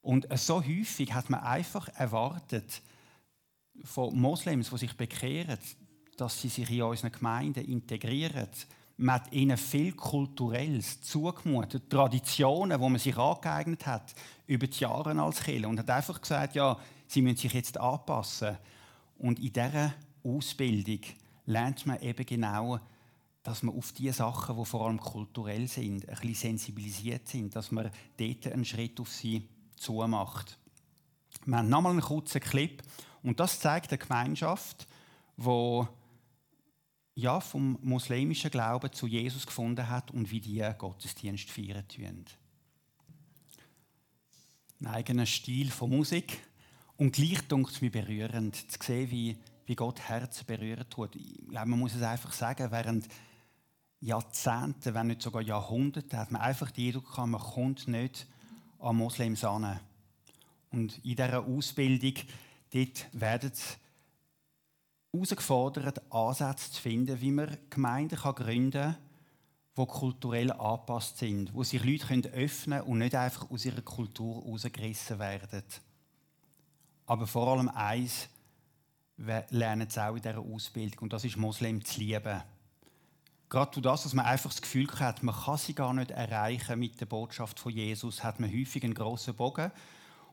Und 0.00 0.26
so 0.38 0.62
häufig 0.62 1.12
hat 1.12 1.30
man 1.30 1.40
einfach 1.40 1.88
erwartet 1.88 2.82
von 3.82 4.18
Moslems, 4.18 4.70
die 4.70 4.78
sich 4.78 4.96
bekehren, 4.96 5.58
dass 6.16 6.40
sie 6.40 6.48
sich 6.48 6.70
in 6.70 6.82
unseren 6.82 7.12
Gemeinden 7.12 7.64
integrieren, 7.64 8.48
Man 8.96 9.16
hat 9.16 9.32
ihnen 9.32 9.56
viel 9.56 9.92
Kulturelles 9.92 11.00
zugemutet, 11.00 11.90
Traditionen, 11.90 12.78
wo 12.78 12.88
man 12.88 13.00
sich 13.00 13.16
angeeignet 13.16 13.86
hat 13.86 14.14
über 14.46 14.68
die 14.68 14.78
Jahre 14.78 15.20
als 15.20 15.42
Kirche 15.42 15.66
und 15.66 15.80
hat 15.80 15.90
einfach 15.90 16.20
gesagt, 16.20 16.54
ja, 16.54 16.78
sie 17.08 17.20
müssen 17.20 17.38
sich 17.38 17.52
jetzt 17.52 17.78
anpassen. 17.78 18.56
Und 19.18 19.40
in 19.40 19.52
dieser 19.52 19.94
Ausbildung 20.22 21.00
lernt 21.46 21.86
man 21.86 22.00
eben 22.00 22.24
genau, 22.26 22.80
dass 23.42 23.62
man 23.62 23.76
auf 23.76 23.92
die 23.92 24.10
Sachen, 24.10 24.56
die 24.56 24.64
vor 24.64 24.86
allem 24.86 24.98
kulturell 24.98 25.68
sind, 25.68 26.08
ein 26.08 26.14
bisschen 26.14 26.34
sensibilisiert 26.34 27.28
sind, 27.28 27.54
dass 27.54 27.70
man 27.70 27.90
dort 28.16 28.46
einen 28.46 28.64
Schritt 28.64 28.98
auf 29.00 29.10
sie 29.10 29.46
zumacht. 29.76 30.58
Wir 31.44 31.58
haben 31.58 31.68
nochmal 31.68 31.92
einen 31.92 32.00
kurzen 32.00 32.40
Clip 32.40 32.82
und 33.22 33.38
das 33.40 33.60
zeigt 33.60 33.90
eine 33.90 33.98
Gemeinschaft, 33.98 34.86
die 35.36 35.86
ja, 37.16 37.40
vom 37.40 37.78
muslimischen 37.82 38.50
Glauben 38.50 38.92
zu 38.92 39.06
Jesus 39.06 39.46
gefunden 39.46 39.88
hat 39.88 40.10
und 40.10 40.30
wie 40.30 40.40
die 40.40 40.66
Gottesdienst 40.76 41.50
feiern 41.50 41.86
tun. 41.86 42.24
Ein 44.80 44.86
eigener 44.86 45.26
Stil 45.26 45.70
von 45.70 45.90
Musik 45.90 46.40
und 46.96 47.12
gleich 47.12 47.40
dunkt 47.46 47.72
es 47.72 47.80
mir 47.80 47.90
berührend 47.90 48.56
zu 48.56 48.78
sehen, 48.82 49.10
wie, 49.10 49.36
wie 49.66 49.74
Gott 49.74 50.00
Herzen 50.00 50.46
berühren 50.46 50.88
tut. 50.90 51.16
Ich 51.16 51.48
glaube, 51.48 51.68
man 51.68 51.78
muss 51.78 51.94
es 51.94 52.02
einfach 52.02 52.32
sagen, 52.32 52.70
während 52.70 53.08
Jahrzehnten, 54.00 54.94
wenn 54.94 55.06
nicht 55.06 55.22
sogar 55.22 55.42
Jahrhunderte, 55.42 56.18
hat 56.18 56.30
man 56.30 56.42
einfach 56.42 56.70
die 56.70 56.88
Eindruck 56.88 57.16
man 57.26 57.40
kommt 57.40 57.88
nicht 57.88 58.26
an 58.78 58.96
Moslems 58.96 59.44
an. 59.44 59.80
Und 60.70 60.98
in 60.98 61.16
dieser 61.16 61.46
Ausbildung 61.46 62.14
dort 62.70 63.06
werden 63.12 63.52
herausgefordert, 65.12 66.12
Ansätze 66.12 66.72
zu 66.72 66.82
finden, 66.82 67.20
wie 67.20 67.30
man 67.30 67.56
Gemeinden 67.70 68.16
gründen 68.16 68.72
kann, 68.72 68.96
die 69.76 69.86
kulturell 69.86 70.52
angepasst 70.52 71.18
sind, 71.18 71.54
wo 71.54 71.62
sich 71.62 71.82
Leute 71.82 72.06
können 72.06 72.26
öffnen 72.26 72.80
können 72.80 72.90
und 72.90 72.98
nicht 72.98 73.14
einfach 73.14 73.50
aus 73.50 73.64
ihrer 73.64 73.82
Kultur 73.82 74.44
herausgerissen 74.44 75.18
werden. 75.18 75.62
Aber 77.06 77.26
vor 77.26 77.48
allem 77.48 77.68
eins 77.68 78.28
lernen 79.16 79.88
sie 79.88 80.04
auch 80.04 80.16
in 80.16 80.22
dieser 80.22 80.38
Ausbildung, 80.38 81.00
und 81.00 81.12
das 81.12 81.24
ist 81.24 81.36
Moslem 81.36 81.84
zu 81.84 82.00
lieben. 82.00 82.42
Gerade 83.48 83.70
durch 83.72 83.82
das, 83.82 84.02
dass 84.02 84.14
man 84.14 84.26
einfach 84.26 84.50
das 84.50 84.62
Gefühl 84.62 84.88
hat, 84.98 85.22
man 85.22 85.34
kann 85.34 85.58
sie 85.58 85.74
gar 85.74 85.94
nicht 85.94 86.10
erreichen 86.10 86.78
mit 86.78 87.00
der 87.00 87.06
Botschaft 87.06 87.60
von 87.60 87.72
Jesus, 87.72 88.24
hat 88.24 88.40
man 88.40 88.50
häufig 88.50 88.82
einen 88.82 88.94
grossen 88.94 89.34
Bogen 89.34 89.70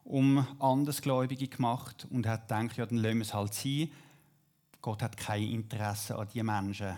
um 0.03 0.45
Andersgläubige 0.59 1.47
gemacht 1.47 2.07
und 2.09 2.25
hat 2.25 2.47
gedacht, 2.47 2.77
ja, 2.77 2.85
dann 2.88 2.97
lassen 2.97 3.17
wir 3.17 3.21
es 3.21 3.33
halt 3.35 3.53
sein 3.53 3.91
Gott 4.81 5.03
hat 5.03 5.15
kein 5.15 5.43
Interesse 5.43 6.17
an 6.17 6.27
diesen 6.27 6.47
Menschen. 6.47 6.97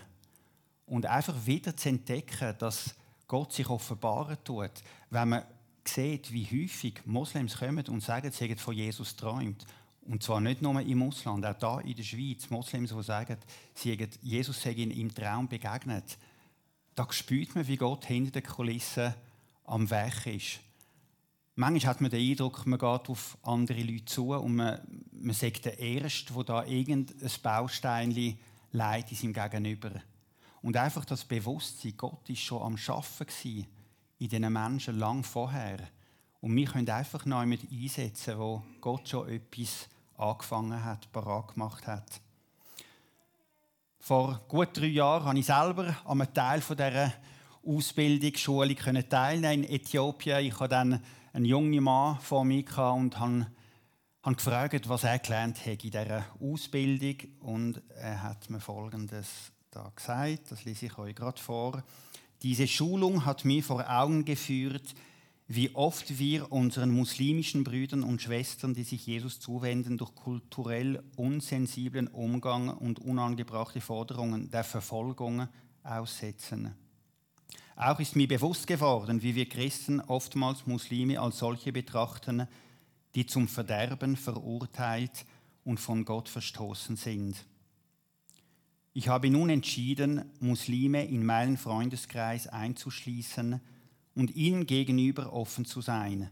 Und 0.86 1.06
einfach 1.06 1.34
wieder 1.44 1.76
zu 1.76 1.90
entdecken, 1.90 2.54
dass 2.58 2.94
Gott 3.28 3.52
sich 3.52 3.68
offenbaren 3.68 4.38
tut, 4.42 4.70
wenn 5.10 5.28
man 5.28 5.44
sieht, 5.86 6.32
wie 6.32 6.46
häufig 6.46 7.02
Moslems 7.04 7.58
kommen 7.58 7.86
und 7.88 8.02
sagen, 8.02 8.30
sie 8.32 8.48
hätten 8.48 8.58
von 8.58 8.74
Jesus 8.74 9.16
träumt. 9.16 9.66
Und 10.06 10.22
zwar 10.22 10.40
nicht 10.40 10.60
nur 10.60 10.78
im 10.80 11.02
Ausland, 11.02 11.46
auch 11.46 11.58
da 11.58 11.80
in 11.80 11.96
der 11.96 12.02
Schweiz. 12.02 12.50
Moslems, 12.50 12.90
die 12.94 13.02
sagen, 13.02 13.38
sie 13.74 14.08
Jesus 14.22 14.60
sei 14.60 14.72
ihnen 14.72 14.90
im 14.90 15.14
Traum 15.14 15.48
begegnet. 15.48 16.18
Da 16.94 17.10
spürt 17.10 17.54
man, 17.54 17.66
wie 17.66 17.76
Gott 17.76 18.04
hinter 18.04 18.40
den 18.40 18.44
Kulissen 18.44 19.14
am 19.64 19.90
Weg 19.90 20.26
ist. 20.26 20.60
Manchmal 21.56 21.90
hat 21.90 22.00
man 22.00 22.10
den 22.10 22.30
Eindruck, 22.30 22.66
man 22.66 22.78
geht 22.78 23.08
auf 23.08 23.38
andere 23.42 23.82
Leute 23.82 24.04
zu 24.04 24.34
und 24.34 24.56
man, 24.56 24.80
man 25.12 25.34
sagt 25.34 25.64
der 25.64 25.78
Erste, 25.78 26.34
der 26.34 26.44
da 26.44 26.64
irgendein 26.64 27.30
Baustein 27.42 28.36
leidet 28.72 29.12
in 29.12 29.16
seinem 29.16 29.32
Gegenüber. 29.32 29.92
Und 30.62 30.76
einfach 30.76 31.04
das 31.04 31.24
Bewusstsein, 31.24 31.94
Gott 31.96 32.28
ist 32.28 32.40
schon 32.40 32.62
am 32.62 32.76
Arbeiten 32.88 33.66
in 34.18 34.28
diesen 34.28 34.52
Menschen 34.52 34.98
lang 34.98 35.22
vorher. 35.22 35.78
Und 36.40 36.56
wir 36.56 36.66
können 36.66 36.88
einfach 36.90 37.24
neu 37.24 37.46
mit 37.46 37.70
einsetzen, 37.70 38.38
wo 38.38 38.62
Gott 38.80 39.08
schon 39.08 39.28
etwas 39.28 39.88
angefangen 40.16 40.84
hat, 40.84 41.10
parat 41.12 41.54
gemacht 41.54 41.86
hat. 41.86 42.20
Vor 43.98 44.40
gut 44.48 44.76
drei 44.76 44.86
Jahren 44.86 45.24
habe 45.24 45.38
ich 45.38 45.46
selber 45.46 45.96
an 46.04 46.20
einem 46.20 46.34
Teil 46.34 46.60
dieser 46.60 47.12
Ausbildungsschule 47.66 49.08
teilnehmen 49.08 49.64
in 49.64 49.76
Äthiopien. 49.76 50.44
Ich 50.44 50.54
habe 50.60 50.68
dann 50.68 51.02
einen 51.32 51.44
jungen 51.46 51.82
Mann 51.82 52.18
vor 52.20 52.44
mir 52.44 52.64
und 52.78 53.18
habe 53.18 53.46
gefragt, 54.24 54.88
was 54.88 55.04
er 55.04 55.18
gelernt 55.18 55.58
hat 55.64 55.84
in 55.84 55.90
dieser 55.90 56.24
Ausbildung. 56.40 57.16
Und 57.40 57.82
er 57.96 58.22
hat 58.22 58.50
mir 58.50 58.60
Folgendes 58.60 59.52
da 59.70 59.90
gesagt, 59.94 60.50
das 60.50 60.64
lese 60.64 60.86
ich 60.86 60.98
euch 60.98 61.14
gerade 61.14 61.40
vor. 61.40 61.82
Diese 62.42 62.68
Schulung 62.68 63.24
hat 63.24 63.44
mir 63.44 63.62
vor 63.62 63.88
Augen 63.88 64.24
geführt, 64.24 64.94
wie 65.46 65.74
oft 65.74 66.18
wir 66.18 66.50
unseren 66.52 66.90
muslimischen 66.90 67.64
Brüdern 67.64 68.02
und 68.02 68.22
Schwestern, 68.22 68.72
die 68.72 68.82
sich 68.82 69.06
Jesus 69.06 69.40
zuwenden, 69.40 69.98
durch 69.98 70.14
kulturell 70.14 71.02
unsensiblen 71.16 72.08
Umgang 72.08 72.70
und 72.70 72.98
unangebrachte 72.98 73.82
Forderungen 73.82 74.50
der 74.50 74.64
Verfolgung 74.64 75.46
aussetzen. 75.82 76.74
Auch 77.76 78.00
ist 78.00 78.16
mir 78.16 78.28
bewusst 78.28 78.66
geworden, 78.66 79.22
wie 79.22 79.34
wir 79.34 79.48
Christen 79.48 80.00
oftmals 80.00 80.66
Muslime 80.66 81.20
als 81.20 81.38
solche 81.38 81.72
betrachten, 81.72 82.48
die 83.14 83.26
zum 83.26 83.46
Verderben 83.46 84.16
verurteilt 84.16 85.26
und 85.64 85.78
von 85.78 86.04
Gott 86.04 86.28
verstoßen 86.28 86.96
sind. 86.96 87.44
Ich 88.94 89.08
habe 89.08 89.28
nun 89.28 89.50
entschieden, 89.50 90.24
Muslime 90.40 91.04
in 91.04 91.26
meinen 91.26 91.58
Freundeskreis 91.58 92.46
einzuschließen 92.46 93.60
und 94.14 94.34
ihnen 94.36 94.66
gegenüber 94.66 95.32
offen 95.32 95.64
zu 95.64 95.80
sein. 95.80 96.30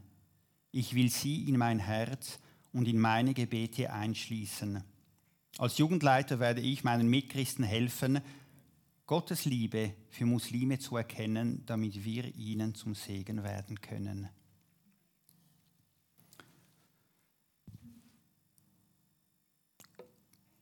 Ich 0.71 0.95
will 0.95 1.09
sie 1.09 1.47
in 1.47 1.57
mein 1.57 1.79
Herz 1.79 2.39
und 2.71 2.87
in 2.87 2.99
meine 2.99 3.33
Gebete 3.33 3.91
einschließen. 3.91 4.83
Als 5.57 5.77
Jugendleiter 5.77 6.39
werde 6.39 6.61
ich 6.61 6.83
meinen 6.83 7.07
Mitchristen 7.07 7.63
helfen, 7.63 8.21
Gottes 9.05 9.45
Liebe 9.45 9.93
für 10.09 10.25
Muslime 10.25 10.79
zu 10.79 10.97
erkennen, 10.97 11.63
damit 11.65 12.03
wir 12.03 12.33
ihnen 12.35 12.73
zum 12.73 12.95
Segen 12.95 13.43
werden 13.43 13.79
können. 13.81 14.29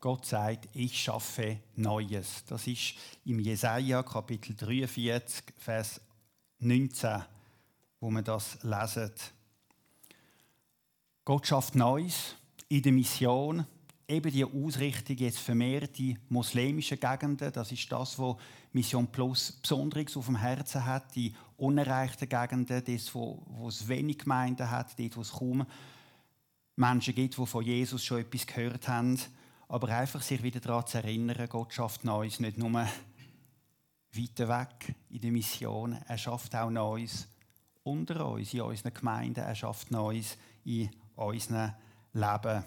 Gott 0.01 0.25
sagt, 0.25 0.67
ich 0.73 0.99
schaffe 0.99 1.59
Neues. 1.75 2.43
Das 2.45 2.65
ist 2.65 2.95
im 3.23 3.39
Jesaja 3.39 4.01
Kapitel 4.01 4.55
43, 4.55 5.53
Vers 5.57 6.01
19, 6.61 7.23
wo 7.99 8.09
man 8.09 8.23
das 8.23 8.59
lesen. 8.63 9.11
Gott 11.25 11.47
schafft 11.47 11.75
Neues 11.75 12.35
in 12.69 12.81
der 12.83 12.91
Mission, 12.91 13.65
eben 14.07 14.31
die 14.31 14.45
Ausrichtung 14.45 15.17
jetzt 15.17 15.39
vermehrt 15.39 15.97
die 15.97 16.17
muslimischen 16.29 16.99
Gegenden. 16.99 17.51
Das 17.51 17.71
ist 17.71 17.91
das, 17.91 18.19
was 18.19 18.35
Mission 18.73 19.07
Plus 19.07 19.53
Besonderes 19.53 20.15
auf 20.17 20.25
dem 20.25 20.35
Herzen 20.35 20.85
hat. 20.85 21.15
Die 21.15 21.33
unerreichten 21.57 22.29
Gegenden, 22.29 22.83
das, 22.83 23.13
wo, 23.15 23.41
wo 23.47 23.67
es 23.67 23.87
wenig 23.87 24.19
Gemeinden 24.19 24.69
hat, 24.69 24.97
dort, 24.99 25.17
wo 25.17 25.21
es 25.21 25.31
kaum 25.31 25.65
Menschen 26.75 27.15
gibt, 27.15 27.37
die 27.37 27.45
von 27.45 27.63
Jesus 27.63 28.03
schon 28.03 28.21
etwas 28.21 28.45
gehört 28.45 28.87
haben. 28.87 29.19
Aber 29.67 29.89
einfach 29.89 30.21
sich 30.21 30.43
wieder 30.43 30.59
daran 30.59 30.85
zu 30.85 30.97
erinnern, 30.97 31.47
Gott 31.49 31.73
schafft 31.73 32.03
Neues 32.03 32.39
nicht 32.39 32.57
nur 32.57 32.87
weiter 34.13 34.47
weg 34.47 34.95
in 35.09 35.21
der 35.21 35.31
Mission, 35.31 35.93
er 36.07 36.17
schafft 36.17 36.55
auch 36.55 36.69
Neues 36.69 37.27
unter 37.83 38.27
uns, 38.27 38.53
in 38.53 38.61
unseren 38.61 38.93
Gemeinden, 38.93 39.43
er 39.43 39.55
schafft 39.55 39.91
Neues 39.91 40.37
in 40.63 40.89
unserem 41.15 41.71
Leben. 42.13 42.63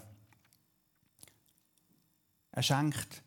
Er 2.51 2.63
schenkt 2.63 3.21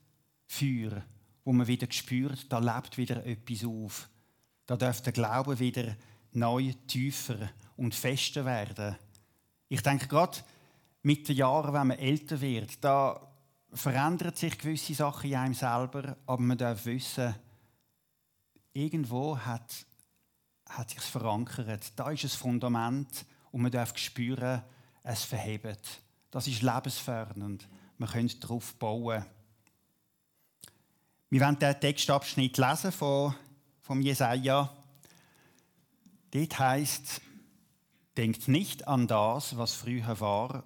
Feuer, 0.47 1.03
wo 1.45 1.53
man 1.53 1.67
wieder 1.67 1.87
spürt, 1.91 2.51
da 2.53 2.59
lebt 2.59 2.99
wieder 2.99 3.25
etwas 3.25 3.65
auf. 3.65 4.09
Da 4.67 4.77
darf 4.77 5.01
der 5.03 5.13
Glaube 5.13 5.59
wieder 5.59 5.97
neu 6.33 6.73
tiefer 6.87 7.51
und 7.77 7.95
fester 7.95 8.45
werden. 8.45 8.97
Ich 9.69 9.83
denke 9.83 10.09
gerade 10.09 10.39
mit 11.03 11.29
den 11.29 11.37
Jahren, 11.37 11.73
wenn 11.73 11.87
man 11.89 11.99
älter 11.99 12.41
wird, 12.41 12.83
da 12.83 13.29
verändern 13.73 14.35
sich 14.35 14.59
gewisse 14.59 14.95
Sachen 14.95 15.31
in 15.31 15.37
einem 15.37 15.55
selber, 15.55 16.17
aber 16.27 16.43
man 16.43 16.59
darf 16.59 16.85
wissen, 16.87 17.35
irgendwo 18.79 19.39
hat, 19.39 19.87
hat 20.69 20.91
sich 20.91 21.01
verankert. 21.01 21.93
Da 21.97 22.11
ist 22.11 22.25
ein 22.25 22.31
Fundament 22.31 23.27
und 23.51 23.63
man 23.63 23.73
darf 23.73 23.97
spüren, 23.97 24.63
es 25.03 25.25
verhebt. 25.25 26.01
Das 26.31 26.47
ist 26.47 26.63
lebensfördernd 26.63 27.67
wir 27.99 28.07
können 28.07 28.31
darauf 28.41 28.75
bauen. 28.75 29.25
Wir 31.31 31.41
werden 31.41 31.59
den 31.59 31.81
Textabschnitt 31.81 32.57
lesen 32.57 32.93
von, 32.93 33.35
vom 33.81 34.01
Jesaja. 34.01 34.73
Dort 36.31 36.59
heißt: 36.59 37.21
Denkt 38.17 38.49
nicht 38.49 38.87
an 38.87 39.09
das, 39.09 39.57
was 39.57 39.75
früher 39.75 40.21
war 40.21 40.65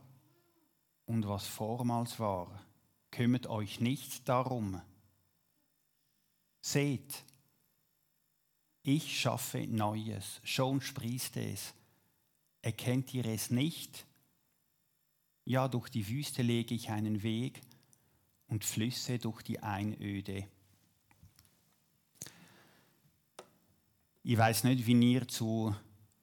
und 1.07 1.27
was 1.27 1.47
vormals 1.47 2.21
war. 2.21 2.63
Kümmert 3.11 3.47
euch 3.47 3.81
nicht 3.81 4.29
darum. 4.29 4.81
Seht, 6.61 7.25
Ich 8.85 9.21
schaffe 9.21 9.67
Neues, 9.67 10.41
schon 10.43 10.81
sprießt 10.81 11.37
es. 11.37 11.73
Erkennt 12.63 13.15
ihr 13.15 13.27
es 13.27 13.51
nicht? 13.51 14.07
Ja, 15.45 15.69
durch 15.69 15.89
die 15.89 16.09
Wüste 16.09 16.43
lege 16.43 16.75
ich 16.75 16.91
einen 16.91 17.23
Weg 17.23 17.61
und 18.49 18.65
Flüsse 18.65 19.19
durch 19.19 19.43
die 19.43 19.61
Einöde. 19.61 20.47
Ich 24.25 24.39
weiß 24.39 24.65
nicht, 24.65 24.87
wie 24.87 25.13
ihr 25.13 25.27
zu 25.27 25.75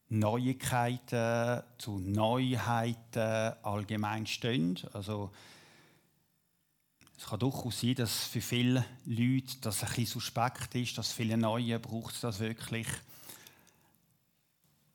Neuigkeiten, 0.09 1.63
zu 1.77 1.99
Neuheiten 1.99 3.53
allgemein 3.63 4.25
steht. 4.25 4.85
Also, 4.93 5.31
es 7.19 7.25
kann 7.25 7.39
durchaus 7.39 7.81
sein, 7.81 7.95
dass 7.95 8.27
für 8.27 8.39
viele 8.39 8.85
Leute 9.05 9.57
das 9.59 9.83
ein 9.83 9.89
bisschen 9.89 10.05
suspekt 10.05 10.73
ist, 10.75 10.97
dass 10.97 11.11
viele 11.11 11.35
Neue 11.35 11.77
braucht 11.77 12.23
das 12.23 12.39
wirklich. 12.39 12.87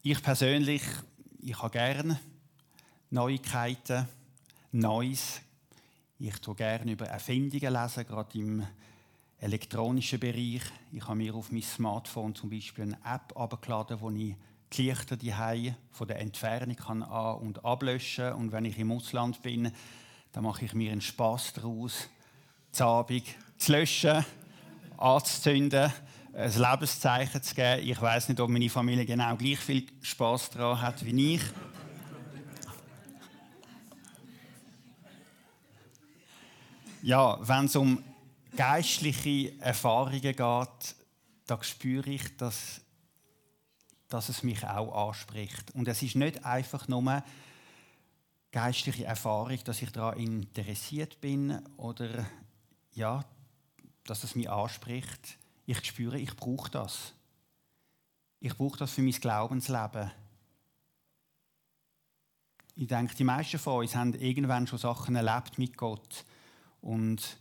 Ich 0.02 0.22
persönlich, 0.22 0.82
ich 1.42 1.60
habe 1.60 1.70
gerne 1.70 2.18
Neuigkeiten, 3.10 4.08
Neues. 4.72 5.42
Ich 6.18 6.40
tue 6.40 6.54
gerne 6.54 6.92
über 6.92 7.06
Erfindungen 7.06 7.74
lesen, 7.74 8.06
gerade 8.06 8.38
im 8.38 8.66
elektronischen 9.38 10.18
Bereich. 10.18 10.62
Ich 10.92 11.06
habe 11.06 11.16
mir 11.16 11.34
auf 11.34 11.52
mein 11.52 11.60
Smartphone 11.60 12.34
zum 12.34 12.48
Beispiel 12.48 12.84
eine 12.84 12.98
App 13.04 13.36
abgeladen, 13.36 14.00
wo 14.00 14.10
ich 14.10 14.34
die 14.72 14.88
Lichter 14.88 15.18
die 15.18 15.74
von 15.90 16.08
der 16.08 16.20
Entfernung 16.20 16.76
kann 16.76 17.02
an- 17.02 17.36
und 17.36 17.66
ablöschen 17.66 18.32
und 18.32 18.50
wenn 18.50 18.64
ich 18.64 18.78
im 18.78 18.92
Ausland 18.92 19.42
bin, 19.42 19.70
dann 20.32 20.42
mache 20.42 20.64
ich 20.64 20.72
mir 20.72 20.90
einen 20.90 21.02
Spaß 21.02 21.52
daraus, 21.52 22.08
Abend 22.80 23.24
zu 23.58 23.72
löschen, 23.72 24.24
anzuzünden, 24.96 25.92
ein 26.32 26.52
Lebenszeichen 26.52 27.42
zu 27.42 27.54
geben. 27.54 27.88
Ich 27.88 28.00
weiß 28.00 28.28
nicht, 28.28 28.40
ob 28.40 28.50
meine 28.50 28.68
Familie 28.68 29.06
genau 29.06 29.36
gleich 29.36 29.58
viel 29.58 29.86
Spaß 30.02 30.50
daran 30.50 30.80
hat 30.80 31.04
wie 31.04 31.34
ich. 31.34 31.42
Ja, 37.02 37.38
wenn 37.46 37.66
es 37.66 37.76
um 37.76 38.02
geistliche 38.56 39.52
Erfahrungen 39.60 40.20
geht, 40.20 40.38
da 40.38 41.62
spüre 41.62 42.10
ich, 42.10 42.36
dass, 42.38 42.80
dass 44.08 44.30
es 44.30 44.42
mich 44.42 44.64
auch 44.64 45.08
anspricht. 45.08 45.74
Und 45.74 45.86
es 45.86 46.02
ist 46.02 46.16
nicht 46.16 46.44
einfach 46.44 46.88
nur 46.88 47.22
geistliche 48.50 49.04
Erfahrung, 49.04 49.58
dass 49.64 49.82
ich 49.82 49.92
daran 49.92 50.18
interessiert 50.18 51.20
bin 51.20 51.60
oder 51.76 52.24
ja, 52.94 53.24
dass 54.04 54.24
es 54.24 54.34
mich 54.34 54.50
anspricht. 54.50 55.38
Ich 55.66 55.84
spüre, 55.84 56.18
ich 56.18 56.34
brauche 56.36 56.70
das. 56.70 57.12
Ich 58.40 58.56
brauche 58.56 58.78
das 58.78 58.92
für 58.92 59.02
mein 59.02 59.12
Glaubensleben. 59.12 60.10
Ich 62.76 62.88
denke, 62.88 63.14
die 63.14 63.24
meisten 63.24 63.58
von 63.58 63.80
uns 63.80 63.94
haben 63.94 64.14
irgendwann 64.14 64.66
schon 64.66 64.78
Sachen 64.78 65.16
erlebt 65.16 65.58
mit 65.58 65.76
Gott. 65.76 66.24
Und 66.80 67.38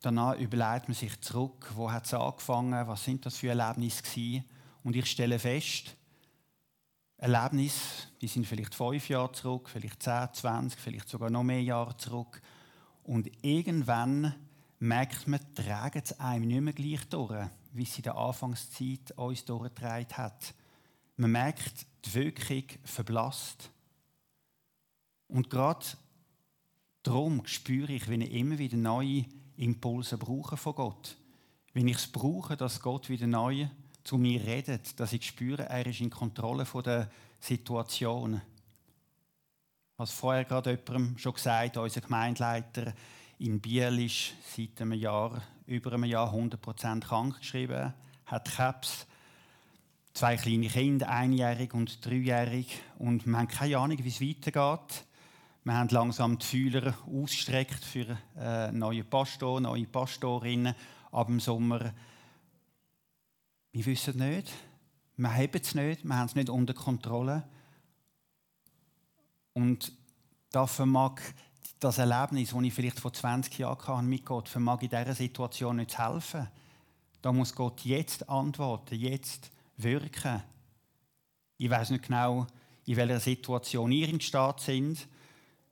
danach 0.00 0.38
überlegt 0.38 0.88
man 0.88 0.94
sich 0.94 1.20
zurück, 1.20 1.72
wo 1.74 1.90
hat 1.90 2.06
es 2.06 2.14
angefangen, 2.14 2.86
was 2.86 3.04
sind 3.04 3.26
das 3.26 3.36
für 3.36 3.48
Erlebnisse 3.48 4.02
gewesen. 4.02 4.44
Und 4.84 4.96
ich 4.96 5.10
stelle 5.10 5.38
fest, 5.38 5.96
Erlebnisse, 7.18 8.08
die 8.20 8.28
sind 8.28 8.46
vielleicht 8.46 8.74
fünf 8.74 9.08
Jahre 9.08 9.32
zurück, 9.32 9.68
vielleicht 9.68 10.02
zehn, 10.02 10.28
zwanzig, 10.32 10.80
vielleicht 10.80 11.08
sogar 11.08 11.30
noch 11.30 11.44
mehr 11.44 11.62
Jahre 11.62 11.96
zurück. 11.96 12.40
Und 13.04 13.30
irgendwann 13.42 14.34
merkt 14.78 15.28
man, 15.28 15.40
tragen 15.54 16.02
es 16.04 16.18
einem 16.18 16.48
nicht 16.48 16.60
mehr 16.60 16.72
gleich 16.72 17.08
durch, 17.08 17.46
wie 17.72 17.82
es 17.82 17.96
in 17.96 18.02
der 18.02 18.16
Anfangszeit 18.16 19.12
uns 19.16 19.44
durchgetragen 19.44 20.16
hat. 20.16 20.54
Man 21.16 21.32
merkt, 21.32 21.86
die 22.04 22.14
Wirkung 22.14 22.64
verblasst. 22.84 23.70
Und 25.28 25.50
gerade 25.50 25.86
darum 27.02 27.42
spüre 27.46 27.92
ich, 27.92 28.08
wenn 28.08 28.20
ich 28.20 28.32
immer 28.32 28.58
wieder 28.58 28.76
neue 28.76 29.24
Impulse 29.56 30.18
brauche 30.18 30.56
von 30.56 30.74
Gott. 30.74 31.16
Wenn 31.72 31.88
ich 31.88 31.96
es 31.96 32.06
brauche, 32.06 32.56
dass 32.56 32.80
Gott 32.80 33.08
wieder 33.08 33.26
neu 33.26 33.68
zu 34.04 34.18
mir 34.18 34.44
redet, 34.44 34.98
dass 35.00 35.12
ich 35.12 35.24
spüre, 35.24 35.68
er 35.68 35.86
ist 35.86 36.00
in 36.00 36.10
Kontrolle 36.10 36.66
der 36.84 37.10
Situation. 37.40 38.40
Was 40.02 40.10
vorher 40.10 40.44
gerade 40.44 40.72
jemandem 40.72 41.16
schon 41.16 41.34
gesagt, 41.34 41.76
unser 41.76 42.00
Gemeindeleiter 42.00 42.92
in 43.38 43.60
Biel 43.60 44.04
ist 44.04 44.32
seit 44.52 44.80
einem 44.80 44.94
Jahr, 44.94 45.40
über 45.64 45.92
einem 45.92 46.06
Jahr 46.06 46.34
100% 46.34 46.98
krank 46.98 47.38
geschrieben, 47.38 47.94
hat 48.26 48.50
Krebs, 48.50 49.06
zwei 50.12 50.36
kleine 50.36 50.66
Kinder, 50.66 51.08
einjährig 51.08 51.72
und 51.72 52.04
dreijährig 52.04 52.82
und 52.98 53.24
wir 53.28 53.38
haben 53.38 53.46
keine 53.46 53.78
Ahnung, 53.78 53.98
wie 54.02 54.08
es 54.08 54.20
weitergeht. 54.20 55.04
Wir 55.62 55.74
haben 55.74 55.88
langsam 55.90 56.36
die 56.36 56.46
Fühler 56.46 56.94
ausgestreckt 57.06 57.84
für 57.84 58.18
äh, 58.36 58.72
neue 58.72 59.04
Pastor, 59.04 59.60
neue 59.60 59.86
Pastorinnen 59.86 60.74
ab 61.12 61.28
dem 61.28 61.38
Sommer. 61.38 61.94
Wir 63.70 63.86
wissen 63.86 64.18
nicht, 64.18 64.50
wir 65.16 65.32
haben 65.32 65.50
es 65.52 65.76
nicht, 65.76 66.04
wir 66.04 66.16
haben 66.16 66.26
es 66.26 66.34
nicht 66.34 66.50
unter 66.50 66.74
Kontrolle. 66.74 67.44
Und 69.54 69.92
da 70.50 70.66
vermag 70.66 71.20
das 71.80 71.98
Erlebnis, 71.98 72.50
das 72.50 72.62
ich 72.62 72.74
vielleicht 72.74 73.00
vor 73.00 73.12
20 73.12 73.58
Jahren 73.58 73.86
hatte 73.86 74.02
mit 74.04 74.24
Gott, 74.24 74.48
vermag 74.48 74.82
in 74.82 74.88
dieser 74.88 75.14
Situation 75.14 75.76
nicht 75.76 75.92
zu 75.92 75.98
helfen. 75.98 76.48
Da 77.20 77.32
muss 77.32 77.54
Gott 77.54 77.80
jetzt 77.84 78.28
antworten, 78.28 78.94
jetzt 78.94 79.50
wirken. 79.76 80.42
Ich 81.58 81.70
weiß 81.70 81.90
nicht 81.90 82.04
genau, 82.06 82.46
in 82.86 82.96
welcher 82.96 83.20
Situation 83.20 83.92
ihr 83.92 84.08
in 84.08 84.20
Staat 84.20 84.60
sind. 84.60 85.06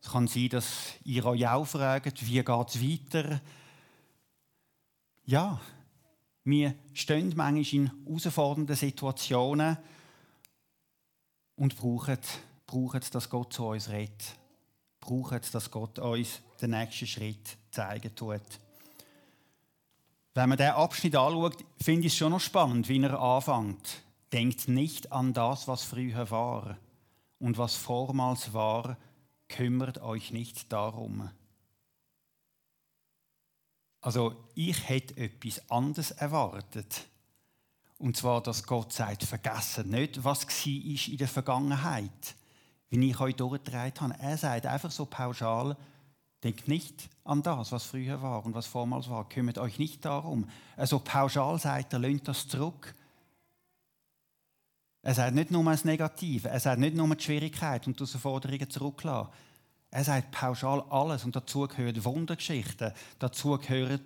Es 0.03 0.11
kann 0.11 0.27
sein, 0.27 0.49
dass 0.49 0.95
ihr 1.05 1.25
euch 1.27 1.47
auch 1.47 1.67
fragt, 1.67 2.27
wie 2.27 2.43
geht 2.43 2.69
es 2.69 2.83
weiter? 2.83 3.41
Ja, 5.25 5.61
wir 6.45 6.75
stehen 6.95 7.33
manchmal 7.37 7.75
in 7.75 7.91
herausfordernden 8.07 8.77
Situationen 8.77 9.77
und 11.57 11.77
brauchen, 11.77 12.19
brauchen, 12.71 13.01
dass 13.11 13.29
Gott 13.29 13.53
zu 13.53 13.67
uns 13.67 13.89
redet. 13.89 14.37
Brauchen, 15.01 15.41
dass 15.53 15.71
Gott 15.71 15.99
uns 15.99 16.41
den 16.61 16.71
nächsten 16.71 17.07
Schritt 17.07 17.57
zeigen 17.71 18.15
tut. 18.15 18.41
Wenn 20.35 20.49
man 20.49 20.59
diesen 20.59 20.73
Abschnitt 20.73 21.17
anschaut, 21.17 21.65
finde 21.83 22.07
ich 22.07 22.13
es 22.13 22.19
schon 22.19 22.31
noch 22.31 22.41
spannend, 22.41 22.89
wie 22.89 23.03
er 23.03 23.19
anfängt. 23.19 24.03
Denkt 24.33 24.69
nicht 24.69 25.11
an 25.11 25.33
das, 25.33 25.67
was 25.67 25.83
früher 25.83 26.31
war 26.31 26.77
und 27.41 27.59
was 27.59 27.75
vormals 27.75 28.53
war, 28.53 28.97
kümmert 29.49 30.01
euch 30.03 30.31
nicht 30.31 30.73
darum. 30.73 31.29
Also 34.01 34.37
ich 34.55 34.89
hätte 34.89 35.17
etwas 35.17 35.69
anderes 35.69 36.13
erwartet. 36.13 37.07
Und 37.99 38.17
zwar, 38.17 38.41
dass 38.41 38.65
Gott 38.65 38.93
sagt, 38.93 39.25
vergessen 39.25 39.91
nicht, 39.91 40.23
was 40.23 40.47
war 40.47 41.11
in 41.11 41.19
der 41.19 41.29
Vergangenheit, 41.29 42.37
wie 42.91 43.11
ich 43.11 43.21
euch 43.21 43.37
durchgetragen 43.37 44.13
habe. 44.13 44.23
Er 44.23 44.37
sagt 44.37 44.67
einfach 44.67 44.91
so 44.91 45.07
pauschal, 45.07 45.77
denkt 46.43 46.69
nicht 46.69 47.09
an 47.25 47.43
das, 47.43 47.73
was 47.73 47.85
früher 47.85 48.21
war 48.21 48.45
und 48.45 48.55
was 48.55 48.67
vormals 48.67 49.09
war. 49.09 49.29
Kümmert 49.29 49.59
euch 49.59 49.79
nicht 49.79 50.05
darum. 50.05 50.49
Also 50.77 50.99
pauschal 50.99 51.59
sagt 51.59 51.93
er, 51.93 51.99
lehnt 51.99 52.27
das 52.27 52.49
zurück. 52.49 52.95
Er 55.03 55.15
sagt 55.15 55.35
nicht 55.35 55.51
nur 55.51 55.65
das 55.65 55.85
Negative, 55.85 56.49
er 56.49 56.61
sagt 56.61 56.81
nicht 56.81 56.95
nur 56.95 57.15
die 57.15 57.23
Schwierigkeit 57.23 57.87
und 57.87 57.99
die 57.99 58.05
Herausforderungen 58.05 58.69
zurücklassen. 58.69 59.31
Er 59.91 60.05
sagt 60.05 60.31
pauschal 60.31 60.85
alles 60.91 61.25
und 61.25 61.35
dazu 61.35 61.67
gehören 61.67 62.05
Wundergeschichten, 62.05 62.93
dazu 63.19 63.59
gehören 63.59 64.03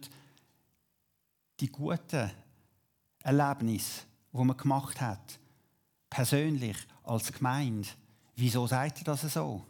die 1.61 1.70
guten 1.70 2.31
Erlebnisse, 3.23 4.03
die 4.33 4.44
man 4.44 4.57
gemacht 4.57 5.01
hat, 5.01 5.38
persönlich 6.11 6.77
als 7.03 7.33
Gemeinde. 7.33 7.88
Wieso 8.37 8.66
sagt 8.66 8.99
er 8.99 9.05
das 9.05 9.20
so? 9.23 9.64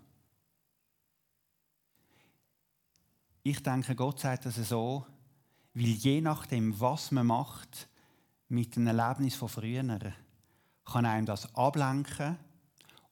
Ich 3.43 3.63
denke, 3.63 3.95
Gott 3.95 4.21
sagt 4.21 4.47
das 4.47 4.57
so, 4.57 5.07
weil 5.75 5.85
je 5.85 6.21
nachdem, 6.21 6.79
was 6.81 7.11
man 7.11 7.27
macht 7.27 7.89
mit 8.49 8.77
einem 8.77 8.99
Erlebnis 8.99 9.35
von 9.35 9.49
früher, 9.49 10.15
kann 10.85 11.07
einem 11.07 11.27
das 11.27 11.55
ablenken 11.55 12.39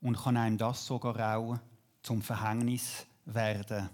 und 0.00 0.16
kann 0.16 0.36
einem 0.36 0.56
das 0.56 0.86
sogar 0.86 1.36
auch 1.36 1.58
zum 2.02 2.22
Verhängnis 2.22 3.06
werden. 3.26 3.90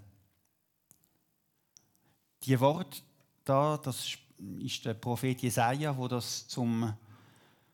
Die 2.43 2.59
Wort 2.61 3.03
da, 3.45 3.77
das 3.79 4.17
ist 4.59 4.85
der 4.85 4.95
Prophet 4.95 5.41
Jesaja, 5.43 5.97
wo 5.97 6.07
das 6.07 6.47
zum 6.47 6.95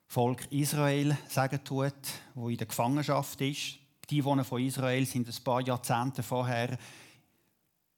Volk 0.06 0.50
Israel 0.52 1.16
sagen 1.28 1.64
tut, 1.64 1.94
wo 2.34 2.48
in 2.48 2.56
der 2.56 2.66
Gefangenschaft 2.66 3.40
ist. 3.40 3.78
Die 4.10 4.20
Bewohner 4.20 4.44
von 4.44 4.62
Israel 4.62 5.04
sind 5.06 5.28
ein 5.28 5.44
paar 5.44 5.60
Jahrzehnte 5.60 6.22
vorher 6.22 6.78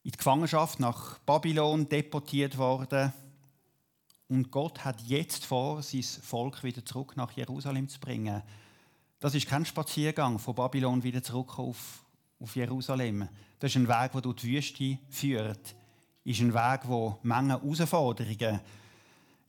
in 0.06 0.12
die 0.12 0.18
Gefangenschaft 0.18 0.78
nach 0.78 1.18
Babylon 1.18 1.88
deportiert 1.88 2.56
worden 2.56 3.12
Und 4.28 4.52
Gott 4.52 4.84
hat 4.84 5.00
jetzt 5.02 5.44
vor, 5.44 5.82
sein 5.82 6.04
Volk 6.04 6.62
wieder 6.62 6.84
zurück 6.84 7.16
nach 7.16 7.32
Jerusalem 7.32 7.88
zu 7.88 7.98
bringen. 7.98 8.42
Das 9.18 9.34
ist 9.34 9.48
kein 9.48 9.66
Spaziergang 9.66 10.38
von 10.38 10.54
Babylon 10.54 11.02
wieder 11.02 11.22
zurück 11.24 11.58
auf, 11.58 12.04
auf 12.38 12.54
Jerusalem. 12.54 13.28
Das 13.58 13.72
ist 13.72 13.76
ein 13.76 13.88
Weg, 13.88 14.12
der 14.12 14.20
durch 14.20 14.36
die 14.36 14.52
Wüste 14.52 14.98
führt. 15.08 15.74
Das 15.74 15.74
ist 16.24 16.40
ein 16.40 16.54
Weg, 16.54 16.80
wo 16.84 17.18
Menge 17.22 17.60
Herausforderungen 17.60 18.60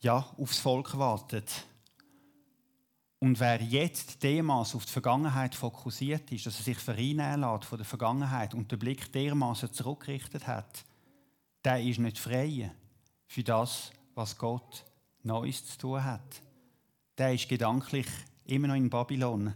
ja, 0.00 0.26
aufs 0.38 0.58
Volk 0.58 0.98
wartet. 0.98 1.66
Und 3.20 3.40
wer 3.40 3.60
jetzt 3.60 4.22
dermaßen 4.22 4.76
auf 4.76 4.86
die 4.86 4.92
Vergangenheit 4.92 5.54
fokussiert 5.54 6.30
ist, 6.30 6.46
dass 6.46 6.58
er 6.58 6.64
sich 6.64 6.78
vereinnehmen 6.78 7.40
lässt 7.40 7.64
von 7.64 7.78
der 7.78 7.84
Vergangenheit 7.84 8.54
und 8.54 8.70
den 8.70 8.78
Blick 8.78 9.12
dermaßen 9.12 9.72
zurückgerichtet 9.72 10.46
hat, 10.46 10.84
der 11.64 11.82
ist 11.82 11.98
nicht 11.98 12.18
frei 12.18 12.70
für 13.26 13.42
das, 13.42 13.90
was 14.14 14.38
Gott 14.38 14.84
Neues 15.24 15.66
zu 15.66 15.78
tun 15.78 16.04
hat. 16.04 16.40
Der 17.18 17.34
ist 17.34 17.48
gedanklich 17.48 18.06
immer 18.44 18.68
noch 18.68 18.76
in 18.76 18.88
Babylon, 18.88 19.52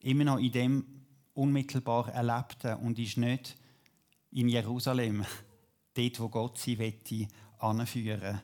immer 0.00 0.24
noch 0.24 0.38
in 0.38 0.52
dem 0.52 0.84
unmittelbar 1.34 2.08
Erlebten 2.10 2.74
und 2.76 2.98
ist 2.98 3.16
nicht 3.16 3.56
in 4.30 4.48
Jerusalem, 4.48 5.24
dort, 5.94 6.20
wo 6.20 6.28
Gott 6.28 6.58
sie 6.58 7.28
anführen. 7.58 8.40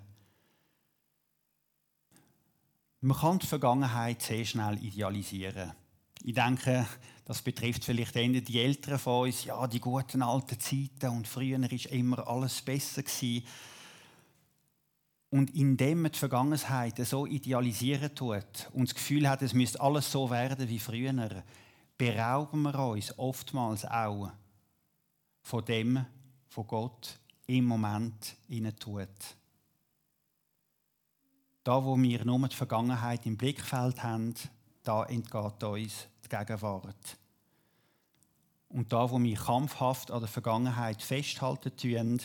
Man 3.00 3.16
kann 3.16 3.38
die 3.38 3.46
Vergangenheit 3.46 4.22
sehr 4.22 4.44
schnell 4.44 4.82
idealisieren. 4.82 5.72
Ich 6.22 6.34
denke, 6.34 6.86
das 7.26 7.42
betrifft 7.42 7.84
vielleicht 7.84 8.16
eher 8.16 8.40
die 8.40 8.60
Älteren 8.60 8.98
von 8.98 9.26
uns. 9.26 9.44
Ja, 9.44 9.66
die 9.66 9.80
guten 9.80 10.22
alten 10.22 10.58
Zeiten 10.58 11.10
und 11.10 11.28
früher 11.28 11.60
war 11.60 11.92
immer 11.92 12.26
alles 12.26 12.62
besser 12.62 13.02
gewesen. 13.02 13.44
Und 15.30 15.54
indem 15.54 16.02
man 16.02 16.12
die 16.12 16.18
Vergangenheit 16.18 17.04
so 17.06 17.26
idealisieren 17.26 18.14
tut 18.14 18.70
und 18.72 18.88
das 18.88 18.94
Gefühl 18.94 19.28
hat, 19.28 19.42
es 19.42 19.54
müsste 19.54 19.80
alles 19.80 20.10
so 20.10 20.30
werden 20.30 20.68
wie 20.68 20.78
früher, 20.78 21.42
berauben 21.98 22.62
wir 22.62 22.78
uns 22.78 23.18
oftmals 23.18 23.84
auch 23.84 24.30
von 25.42 25.64
dem, 25.64 26.06
was 26.54 26.66
Gott 26.66 27.18
im 27.46 27.66
Moment 27.66 28.36
tut. 28.80 29.08
Da, 31.66 31.84
wo 31.84 32.00
wir 32.00 32.24
nur 32.24 32.46
die 32.46 32.54
Vergangenheit 32.54 33.26
im 33.26 33.36
Blickfeld 33.36 34.00
haben, 34.00 34.34
da 34.84 35.02
entgeht 35.02 35.64
uns 35.64 36.06
die 36.24 36.28
Gegenwart. 36.28 37.18
Und 38.68 38.92
da, 38.92 39.10
wo 39.10 39.20
wir 39.20 39.36
kampfhaft 39.36 40.12
an 40.12 40.20
der 40.20 40.28
Vergangenheit 40.28 41.02
festhalten 41.02 41.76
tun, 41.76 42.20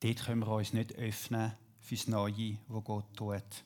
dort 0.00 0.24
können 0.24 0.40
wir 0.40 0.48
uns 0.48 0.72
nicht 0.72 0.96
öffnen 0.96 1.52
fürs 1.78 2.08
Neue, 2.08 2.58
wo 2.66 2.80
Gott 2.80 3.14
tut. 3.14 3.64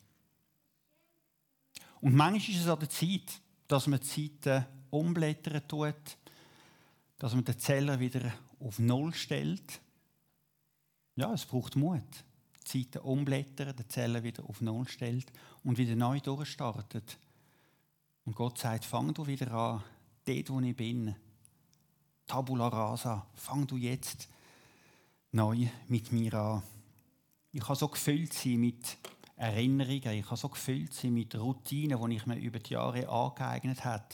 Und 2.02 2.14
manchmal 2.14 2.54
ist 2.54 2.60
es 2.60 2.68
an 2.68 2.80
der 2.80 2.90
Zeit, 2.90 3.40
dass 3.66 3.86
man 3.86 4.00
die 4.00 4.40
Zeiten 4.42 4.66
umblättern 4.90 5.66
tut, 5.66 6.18
dass 7.16 7.34
man 7.34 7.46
den 7.46 7.58
Zeller 7.58 7.98
wieder 7.98 8.30
auf 8.58 8.78
Null 8.78 9.14
stellt. 9.14 9.80
Ja, 11.16 11.32
es 11.32 11.46
braucht 11.46 11.76
Mut. 11.76 12.04
Die 12.72 12.90
Zeiten 12.90 13.04
umblättern, 13.04 13.74
den 13.76 13.88
Zeller 13.88 14.22
wieder 14.22 14.44
auf 14.44 14.60
Null 14.60 14.86
stellt 14.88 15.26
und 15.64 15.78
wieder 15.78 15.96
neu 15.96 16.20
durchstartet. 16.20 17.18
Und 18.24 18.36
Gott 18.36 18.58
sagt, 18.58 18.84
fang 18.84 19.12
du 19.14 19.26
wieder 19.26 19.50
an, 19.52 19.82
dort, 20.24 20.50
wo 20.50 20.60
ich 20.60 20.76
bin. 20.76 21.14
Tabula 22.26 22.68
rasa, 22.68 23.26
fang 23.34 23.66
du 23.66 23.76
jetzt 23.76 24.28
neu 25.32 25.66
mit 25.88 26.12
mir 26.12 26.34
an. 26.34 26.62
Ich 27.52 27.62
kann 27.62 27.76
so 27.76 27.88
gefüllt 27.88 28.32
sein 28.32 28.60
mit 28.60 28.98
Erinnerungen, 29.36 30.12
ich 30.12 30.26
kann 30.26 30.36
so 30.36 30.48
gefüllt 30.48 30.94
sein 30.94 31.14
mit 31.14 31.34
Routinen, 31.34 31.98
die 32.08 32.16
ich 32.16 32.26
mir 32.26 32.36
über 32.36 32.58
die 32.60 32.74
Jahre 32.74 33.08
angeeignet 33.08 33.84
habe, 33.84 34.04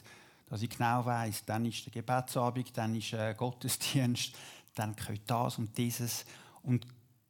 dass 0.49 0.63
ich 0.63 0.71
genau 0.71 1.05
weiß, 1.05 1.45
dann 1.45 1.67
ist 1.67 1.85
der 1.85 1.93
Gebetsabend, 1.93 2.77
dann 2.77 2.95
ist 2.95 3.13
äh, 3.13 3.35
Gottesdienst, 3.37 4.35
dann 4.75 4.95
gehört 4.95 5.23
das 5.27 5.59
und 5.59 5.77
dieses. 5.77 6.25
Und 6.63 6.87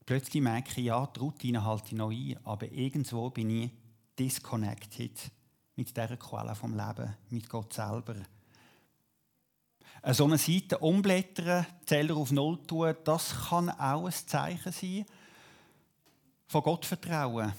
plötzlich 0.06 0.42
merke 0.42 0.80
ich, 0.80 0.86
ja, 0.86 1.06
die 1.06 1.20
Routine 1.20 1.64
halte 1.64 1.88
ich 1.88 1.92
noch 1.92 2.10
ein, 2.10 2.38
aber 2.44 2.70
irgendwo 2.70 3.28
bin 3.28 3.50
ich 3.50 3.70
disconnected 4.18 5.30
mit 5.74 5.94
dieser 5.94 6.16
Quelle 6.16 6.54
vom 6.54 6.74
Leben, 6.74 7.14
mit 7.28 7.48
Gott 7.48 7.74
selber. 7.74 8.14
So 10.12 10.24
eine 10.24 10.38
Seite 10.38 10.78
umblättern, 10.78 11.66
Zeller 11.84 12.16
auf 12.16 12.30
Null 12.30 12.64
tun, 12.66 12.94
das 13.04 13.48
kann 13.48 13.68
auch 13.70 14.06
ein 14.06 14.12
Zeichen 14.12 14.72
sein 14.72 15.04
von 16.46 16.62
Gott 16.62 16.86
vertrauen. 16.86 17.52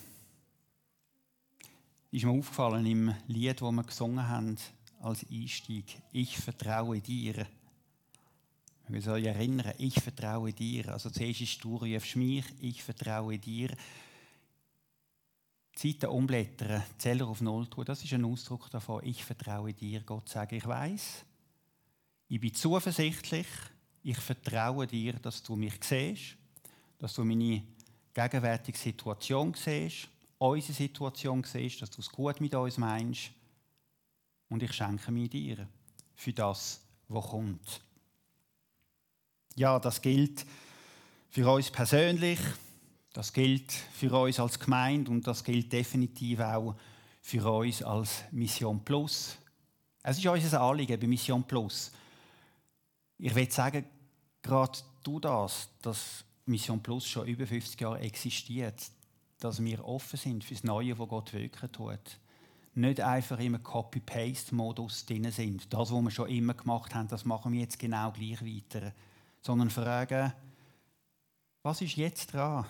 Ist 2.09 2.23
mir 2.23 2.31
aufgefallen 2.31 2.85
im 2.85 3.13
Lied, 3.27 3.61
das 3.61 3.71
wir 3.71 3.83
gesungen 3.83 4.27
haben 4.27 4.57
als 5.01 5.25
Einstieg. 5.29 6.01
Ich 6.13 6.37
vertraue 6.37 7.01
dir. 7.01 7.45
Wir 8.89 9.01
sollen 9.01 9.25
erinnern, 9.25 9.73
ich 9.77 9.95
vertraue 9.95 10.53
dir. 10.53 10.93
Also 10.93 11.09
zuerst 11.09 11.41
ist 11.41 11.63
du 11.63 11.75
rufst 11.75 12.15
mich, 12.15 12.45
ich 12.61 12.81
vertraue 12.81 13.37
dir. 13.37 13.69
Zeiten 15.75 16.07
umblättern, 16.07 16.83
Zeller 16.97 17.27
auf 17.27 17.41
Null 17.41 17.67
tun, 17.67 17.85
das 17.85 18.03
ist 18.03 18.13
ein 18.13 18.25
Ausdruck 18.25 18.69
davon, 18.71 19.05
ich 19.05 19.23
vertraue 19.23 19.73
dir. 19.73 20.01
Gott 20.01 20.27
sagt, 20.27 20.53
ich 20.53 20.65
weiß, 20.65 21.25
ich 22.29 22.39
bin 22.39 22.53
zuversichtlich, 22.53 23.45
ich 24.01 24.17
vertraue 24.17 24.87
dir, 24.87 25.13
dass 25.13 25.43
du 25.43 25.55
mich 25.55 25.75
siehst, 25.81 26.37
dass 26.97 27.13
du 27.13 27.23
meine 27.23 27.61
gegenwärtige 28.13 28.77
Situation 28.77 29.53
siehst, 29.53 30.07
unsere 30.39 30.73
Situation 30.73 31.43
siehst, 31.43 31.81
dass 31.81 31.91
du 31.91 32.01
es 32.01 32.09
gut 32.09 32.41
mit 32.41 32.55
uns 32.55 32.77
meinst. 32.77 33.31
Und 34.49 34.63
ich 34.63 34.73
schenke 34.73 35.11
mir 35.11 35.27
dir 35.27 35.67
für 36.15 36.33
das, 36.33 36.81
was 37.07 37.25
kommt. 37.27 37.86
Ja, 39.57 39.79
das 39.79 40.03
gilt 40.03 40.45
für 41.31 41.51
uns 41.51 41.71
persönlich, 41.71 42.37
das 43.11 43.33
gilt 43.33 43.71
für 43.71 44.13
uns 44.13 44.39
als 44.39 44.59
Gemeinde 44.59 45.09
und 45.09 45.25
das 45.25 45.43
gilt 45.43 45.73
definitiv 45.73 46.41
auch 46.41 46.75
für 47.23 47.43
uns 47.51 47.81
als 47.81 48.23
Mission 48.29 48.85
Plus. 48.85 49.35
Es 50.03 50.19
ist 50.19 50.27
unser 50.27 50.61
Anliegen 50.61 50.99
bei 50.99 51.07
Mission 51.07 51.43
Plus. 51.43 51.91
Ich 53.17 53.33
will 53.33 53.49
sagen, 53.49 53.83
gerade 54.43 54.77
du 55.03 55.19
das, 55.19 55.69
dass 55.81 56.23
Mission 56.45 56.83
Plus 56.83 57.07
schon 57.07 57.25
über 57.27 57.47
50 57.47 57.81
Jahre 57.81 57.99
existiert, 58.01 58.91
dass 59.39 59.63
wir 59.63 59.83
offen 59.83 60.17
sind 60.17 60.43
für 60.43 60.53
das 60.53 60.63
Neue, 60.63 60.99
was 60.99 61.09
Gott 61.09 61.33
wirken 61.33 61.71
tut. 61.71 62.19
Nicht 62.75 63.01
einfach 63.01 63.39
im 63.39 63.63
Copy-Paste-Modus 63.63 65.07
drin 65.07 65.31
sind. 65.31 65.73
Das, 65.73 65.91
was 65.91 66.01
wir 66.03 66.11
schon 66.11 66.29
immer 66.29 66.53
gemacht 66.53 66.93
haben, 66.93 67.07
das 67.07 67.25
machen 67.25 67.53
wir 67.53 67.61
jetzt 67.61 67.79
genau 67.79 68.11
gleich 68.11 68.45
weiter. 68.45 68.93
Sondern 69.47 69.69
fragen, 69.69 70.33
was 71.63 71.79
ist 71.79 71.95
jetzt 71.95 72.33
dran 72.33 72.65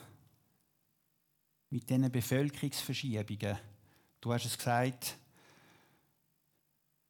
mit 1.71 1.89
diesen 1.89 2.11
Bevölkerungsverschiebungen? 2.11 3.57
Du 4.21 4.31
hast 4.31 4.45
es 4.45 4.55
gesagt, 4.55 5.17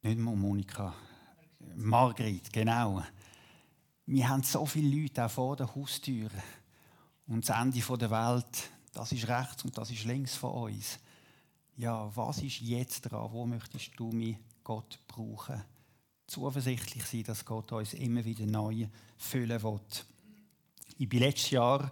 nicht 0.00 0.18
Monika, 0.18 0.94
Margrit, 1.76 2.50
genau. 2.50 3.04
Wir 4.06 4.26
haben 4.30 4.42
so 4.42 4.64
viele 4.64 5.02
Leute 5.02 5.26
auch 5.26 5.30
vor 5.30 5.54
der 5.54 5.74
Haustür 5.74 6.30
und 7.26 7.46
das 7.46 7.54
Ende 7.54 7.98
der 7.98 8.10
Welt, 8.10 8.70
das 8.94 9.12
ist 9.12 9.28
rechts 9.28 9.64
und 9.64 9.76
das 9.76 9.90
ist 9.90 10.04
links 10.04 10.34
von 10.34 10.72
uns. 10.72 10.98
Ja, 11.76 12.10
was 12.16 12.38
ist 12.38 12.62
jetzt 12.62 13.02
dran? 13.02 13.30
Wo 13.32 13.44
möchtest 13.44 13.90
du 13.98 14.12
mich, 14.12 14.38
Gott, 14.64 14.98
brauchen? 15.06 15.62
Zuversichtlich 16.28 17.04
sein, 17.04 17.24
dass 17.24 17.44
Gott 17.44 17.72
uns 17.72 17.94
immer 17.94 18.24
wieder 18.24 18.46
neu 18.46 18.86
füllen 19.16 19.62
will. 19.62 19.80
Ich 20.98 21.08
bin 21.08 21.20
letztes 21.20 21.50
Jahr 21.50 21.90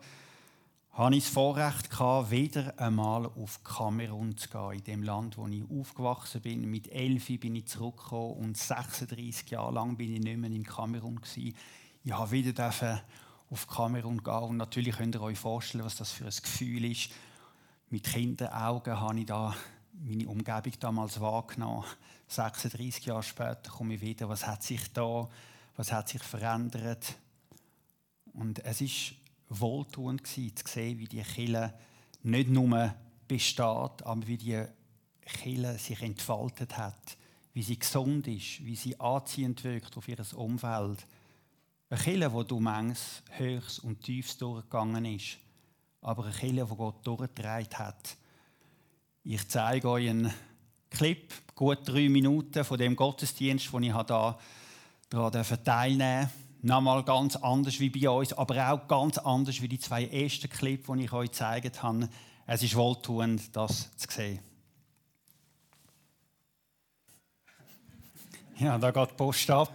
hatte 0.93 1.17
ich 1.17 1.25
das 1.25 1.33
Vorrecht, 1.33 1.91
wieder 2.31 2.79
einmal 2.79 3.27
auf 3.27 3.63
Kamerun 3.65 4.37
zu 4.39 4.49
gehen, 4.49 4.73
in 4.73 4.85
dem 4.85 5.03
Land, 5.03 5.37
wo 5.37 5.47
ich 5.47 5.63
aufgewachsen 5.71 6.41
bin. 6.41 6.71
Mit 6.71 6.89
elf 6.89 7.27
bin 7.39 7.55
ich 7.55 7.67
zurückgekommen 7.67 8.35
und 8.37 8.57
36 8.57 9.51
Jahre 9.51 9.75
lang 9.75 9.97
bin 9.97 10.15
ich 10.15 10.21
nicht 10.21 10.39
mehr 10.39 10.51
in 10.51 10.65
Kamerun. 10.65 11.21
Ich 11.35 11.55
habe 12.11 12.31
wieder 12.31 13.03
auf 13.51 13.67
Kamerun 13.67 14.23
gehen. 14.23 14.35
Und 14.35 14.57
natürlich 14.57 14.97
könnt 14.97 15.15
ihr 15.15 15.21
euch 15.23 15.39
vorstellen, 15.39 15.85
was 15.85 15.97
das 15.97 16.13
für 16.13 16.25
ein 16.25 16.31
Gefühl 16.31 16.85
ist. 16.85 17.11
Mit 17.91 18.05
Kinderaugen 18.05 19.01
habe 19.01 19.21
ich 19.21 19.27
da 19.27 19.55
meine 20.03 20.29
Umgebung 20.29 20.73
damals 20.81 21.21
wahrgenommen. 21.21 21.85
36 22.29 23.07
Jahre 23.07 23.23
später 23.23 23.71
komme 23.71 23.95
ich 23.95 24.01
wieder. 24.01 24.29
Was 24.29 24.47
hat 24.47 24.63
sich 24.63 24.93
da, 24.93 25.29
was 25.77 25.93
hat 25.93 26.09
sich 26.09 26.23
verändert? 26.23 27.15
Und 28.33 28.65
es 28.65 28.81
ist 28.81 29.15
wohltuend 29.49 30.25
gewesen, 30.25 30.57
zu 30.57 30.67
sehen, 30.67 30.99
wie 30.99 31.07
die 31.07 31.23
Kille 31.23 31.75
nicht 32.23 32.51
nur 32.51 32.95
besteht, 33.29 33.65
aber 33.65 34.27
wie 34.27 34.37
die 34.37 34.65
Kille 35.23 35.79
sich 35.79 36.03
entfaltet 36.03 36.77
hat, 36.77 37.17
wie 37.55 37.63
sie 37.63 37.79
gesund 37.79 38.27
ist, 38.27 38.65
wie 38.65 38.77
sie 38.77 38.99
anziehend 39.01 39.63
wirkt 39.65 39.97
auf 39.97 40.09
ihr 40.09 40.19
Umfeld 40.35 41.07
eine 41.89 42.01
Kille, 42.01 42.33
wo 42.33 42.43
du 42.43 42.59
manches 42.59 43.23
Höchst 43.31 43.79
und 43.81 44.03
Tiefst 44.03 44.43
durchgegangen 44.43 45.05
ist, 45.05 45.39
aber 46.01 46.25
eine 46.25 46.35
Kille, 46.35 46.69
wo 46.69 46.75
Gott 46.75 47.07
durchgetragen 47.07 47.79
hat, 47.79 48.17
Ich 49.29 49.49
zeige 49.49 49.91
euch 49.91 50.09
einen 50.09 50.33
Clip, 50.89 51.35
gut 51.57 51.79
drei 51.83 52.09
Minuten 52.09 52.65
von 52.65 52.79
dem 52.79 52.95
Gottesdienst, 52.95 53.73
den 53.73 53.83
ich 53.83 53.93
da 53.93 54.39
daran 55.11 55.45
teilnehmen 55.65 56.31
Nochmal 56.63 57.03
ganz 57.03 57.35
anders 57.35 57.81
wie 57.81 57.91
bei 57.91 58.09
uns, 58.09 58.33
aber 58.33 58.71
auch 58.71 58.87
ganz 58.87 59.19
anders 59.19 59.61
wie 59.61 59.67
die 59.67 59.81
zwei 59.81 60.05
ersten 60.07 60.49
Clips, 60.49 60.87
die 60.87 61.05
ich 61.05 61.13
euch 61.13 61.33
gezeigt 61.33 61.83
habe. 61.83 62.09
Es 62.47 62.63
ist 62.63 62.77
wohltuend, 62.77 63.55
das 63.57 63.97
zu 63.97 64.07
sehen. 64.09 64.39
Ja, 68.61 68.79
da 68.79 68.93
geht 68.93 69.11
die 69.11 69.15
Post 69.15 69.51
ab. 69.51 69.75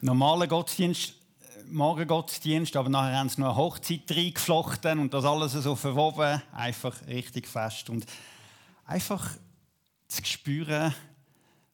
Normaler 0.00 0.46
Gottesdienst, 0.46 1.17
Morgengottesdienst, 1.70 2.76
aber 2.76 2.88
nachher 2.88 3.18
haben 3.18 3.28
sie 3.28 3.40
noch 3.40 3.48
eine 3.48 3.56
Hochzeit 3.56 4.10
reingeflochten 4.10 4.98
und 4.98 5.14
das 5.14 5.24
alles 5.24 5.52
so 5.52 5.76
verwoben. 5.76 6.42
Einfach 6.52 7.06
richtig 7.06 7.46
fest. 7.46 7.90
Und 7.90 8.06
einfach 8.84 9.30
zu 10.08 10.24
spüren, 10.24 10.94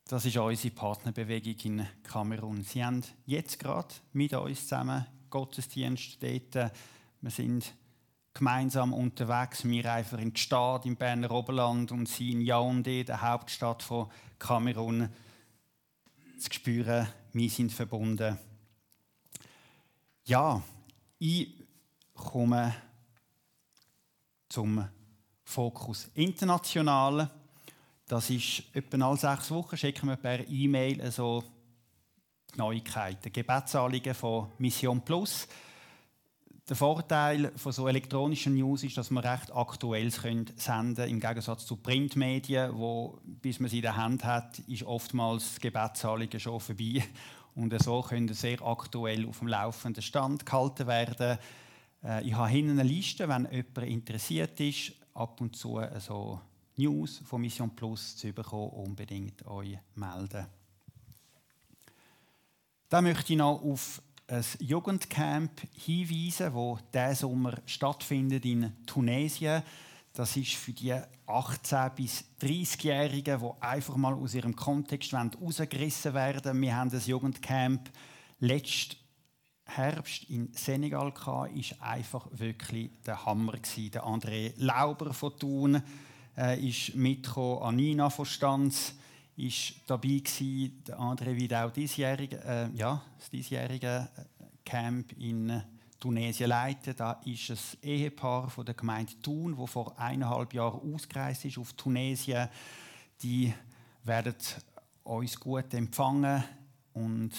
das 0.08 0.26
ist 0.26 0.36
unsere 0.36 0.74
Partnerbewegung 0.74 1.56
in 1.64 1.86
Kamerun. 2.02 2.62
Sie 2.62 2.84
haben 2.84 3.02
jetzt 3.26 3.58
gerade 3.58 3.94
mit 4.12 4.34
uns 4.34 4.62
zusammen 4.62 5.06
Gottesdienst 5.30 6.22
dort. 6.22 6.72
Wir 7.20 7.30
sind 7.30 7.72
gemeinsam 8.34 8.92
unterwegs. 8.92 9.64
Wir 9.64 9.92
einfach 9.92 10.18
in 10.18 10.34
die 10.34 10.40
Stadt 10.40 10.86
im 10.86 10.96
Berner 10.96 11.30
Oberland 11.30 11.90
und 11.92 12.08
sie 12.08 12.32
in 12.32 12.42
Yaoundé, 12.42 13.04
der 13.04 13.22
Hauptstadt 13.22 13.82
von 13.82 14.10
Kamerun. 14.38 15.08
Zu 16.38 16.52
spüren, 16.52 17.08
wir 17.32 17.48
sind 17.48 17.72
verbunden. 17.72 18.38
Ja, 20.26 20.62
ich 21.18 21.52
komme 22.14 22.74
zum 24.48 24.88
Fokus 25.42 26.08
international. 26.14 27.28
Das 28.06 28.30
ist 28.30 28.62
etwa 28.72 29.06
alle 29.06 29.18
sechs 29.18 29.50
Wochen 29.50 29.76
schicken 29.76 30.08
wir 30.08 30.16
per 30.16 30.48
E-Mail 30.48 31.12
so 31.12 31.44
Neuigkeiten, 32.56 33.30
Gebetsanliegen 33.30 34.14
von 34.14 34.50
Mission 34.56 35.02
Plus. 35.04 35.46
Der 36.70 36.76
Vorteil 36.76 37.52
von 37.56 37.72
so 37.72 37.86
elektronischen 37.86 38.54
News 38.54 38.82
ist, 38.82 38.96
dass 38.96 39.10
man 39.10 39.26
recht 39.26 39.54
aktuelles 39.54 40.14
senden 40.14 40.54
können, 40.56 41.10
im 41.10 41.20
Gegensatz 41.20 41.66
zu 41.66 41.76
Printmedien, 41.76 42.74
wo 42.74 43.20
bis 43.26 43.60
man 43.60 43.68
sie 43.68 43.76
in 43.76 43.82
der 43.82 43.96
Hand 43.96 44.24
hat, 44.24 44.58
ist 44.60 44.84
oftmals 44.84 45.58
das 45.60 46.42
schon 46.42 46.60
vorbei. 46.60 47.04
Und 47.54 47.80
so 47.82 48.02
können 48.02 48.32
sehr 48.34 48.60
aktuell 48.62 49.26
auf 49.26 49.38
dem 49.38 49.48
laufenden 49.48 50.02
Stand 50.02 50.44
gehalten 50.44 50.86
werden. 50.86 51.38
Äh, 52.02 52.26
ich 52.26 52.34
habe 52.34 52.48
hinten 52.48 52.78
eine 52.78 52.88
Liste, 52.88 53.28
wenn 53.28 53.48
jemand 53.50 53.78
interessiert 53.78 54.58
ist, 54.60 54.92
ab 55.14 55.40
und 55.40 55.56
zu 55.56 55.80
so 55.98 56.40
News 56.76 57.22
von 57.24 57.40
Mission 57.40 57.70
Plus 57.70 58.16
zu 58.16 58.32
bekommen, 58.32 58.70
unbedingt 58.70 59.46
euch 59.46 59.78
melden. 59.94 60.46
Da 62.88 63.00
möchte 63.00 63.32
ich 63.32 63.38
noch 63.38 63.62
auf 63.62 64.02
ein 64.26 64.44
Jugendcamp 64.58 65.62
hinweisen, 65.72 66.52
wo 66.54 66.78
diesen 66.92 67.14
Sommer 67.14 67.58
stattfindet 67.66 68.44
in 68.44 68.72
Tunesien. 68.86 69.62
Das 70.16 70.36
ist 70.36 70.52
für 70.52 70.72
die 70.72 70.94
18- 71.26 71.90
bis 71.90 72.24
30-Jährigen, 72.40 73.40
die 73.40 73.62
einfach 73.62 73.96
mal 73.96 74.14
aus 74.14 74.34
ihrem 74.34 74.54
Kontext 74.54 75.10
herausgerissen 75.10 76.14
werden. 76.14 76.62
Wir 76.62 76.76
haben 76.76 76.88
das 76.88 77.08
Jugendcamp 77.08 77.90
letzten 78.38 78.94
Herbst 79.64 80.30
in 80.30 80.52
Senegal 80.52 81.10
gehabt, 81.10 81.56
ist 81.56 81.82
einfach 81.82 82.28
wirklich 82.30 82.92
der 83.04 83.26
Hammer. 83.26 83.54
Der 83.54 84.04
André 84.04 84.52
Lauber 84.56 85.12
von 85.12 85.36
Thun 85.36 85.82
äh, 86.36 86.64
ist 86.64 86.94
mitgekommen, 86.94 87.62
Anina 87.64 88.08
von 88.08 88.24
Stanz 88.24 88.94
ist 89.36 89.80
dabei 89.88 90.22
der 90.86 90.96
andere 90.96 91.34
wie 91.34 91.52
auch 91.52 91.72
diesjährige, 91.72 92.36
äh, 92.44 92.68
ja, 92.76 93.02
das 93.18 93.30
diesjährige 93.30 94.08
äh, 94.16 94.44
Camp 94.64 95.12
in 95.18 95.60
Tunesien 96.00 96.48
leiten. 96.48 96.94
Da 96.96 97.20
ist 97.24 97.50
ein 97.50 97.88
Ehepaar 97.88 98.50
von 98.50 98.66
der 98.66 98.74
Gemeinde 98.74 99.12
Thun, 99.22 99.56
wo 99.56 99.66
vor 99.66 99.98
eineinhalb 99.98 100.52
Jahren 100.54 100.94
ausgereist 100.94 101.44
ist 101.44 101.58
auf 101.58 101.72
Tunesien. 101.74 102.48
Die 103.22 103.52
werden 104.04 104.34
uns 105.04 105.38
gut 105.38 105.72
empfangen 105.74 106.44
und 106.92 107.32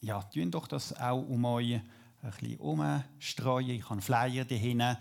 ja, 0.00 0.22
tun 0.22 0.50
doch 0.50 0.68
das 0.68 0.98
auch 0.98 1.22
um 1.28 1.44
euch 1.44 1.74
ein 1.74 1.82
bisschen 2.22 2.58
umstreuen. 2.58 3.70
Ich 3.70 3.88
habe 3.88 4.00
Flyer 4.00 4.44
dahin. 4.44 4.96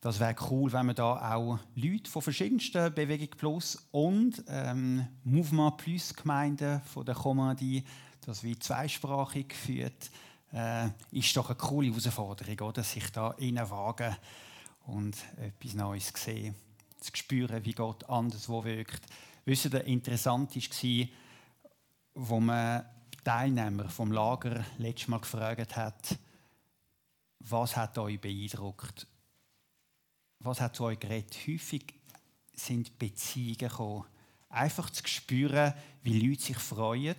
Das 0.00 0.18
wäre 0.18 0.34
cool, 0.50 0.72
wenn 0.72 0.86
wir 0.86 0.94
da 0.94 1.34
auch 1.34 1.58
Leute 1.76 2.10
von 2.10 2.22
verschiedensten 2.22 2.92
Bewegung 2.92 3.28
Plus 3.36 3.86
und 3.92 4.42
ähm, 4.48 5.06
Movement 5.22 5.76
Plus 5.76 6.12
Gemeinden 6.12 6.80
von 6.82 7.06
der 7.06 7.14
Kommandie, 7.14 7.84
das 8.26 8.42
wie 8.42 8.58
zweisprachig 8.58 9.54
führt, 9.54 10.10
äh, 10.52 10.88
ist 11.10 11.36
doch 11.36 11.48
eine 11.48 11.58
coole 11.58 11.88
Herausforderung, 11.88 12.68
oder? 12.68 12.82
sich 12.82 13.10
da 13.10 13.34
wagen 13.38 14.16
und 14.86 15.16
etwas 15.38 15.74
Neues 15.74 16.12
sehen, 16.14 16.54
zu 17.00 17.10
spüren, 17.14 17.64
wie 17.64 17.72
Gott 17.72 18.08
anderswo 18.08 18.64
wirkt. 18.64 19.04
Wisst 19.44 19.66
ihr, 19.66 19.84
interessant 19.84 20.54
war, 20.54 21.08
wo 22.14 22.40
man 22.40 22.84
Teilnehmer 23.24 23.88
vom 23.88 24.12
Lager 24.12 24.64
letztes 24.78 25.08
Mal 25.08 25.20
gefragt 25.20 25.76
hat, 25.76 26.18
was 27.40 27.76
hat 27.76 27.98
euch 27.98 28.20
beeindruckt? 28.20 29.06
was 30.44 30.60
hat 30.60 30.76
zu 30.76 30.84
euch 30.84 30.98
geredet? 30.98 31.36
Häufig 31.46 31.94
sind 32.54 32.98
Beziehungen 32.98 33.58
gekommen. 33.58 34.04
Einfach 34.48 34.90
zu 34.90 35.06
spüren, 35.06 35.72
wie 36.02 36.18
Leute 36.18 36.42
sich 36.42 36.58
freuen, 36.58 37.16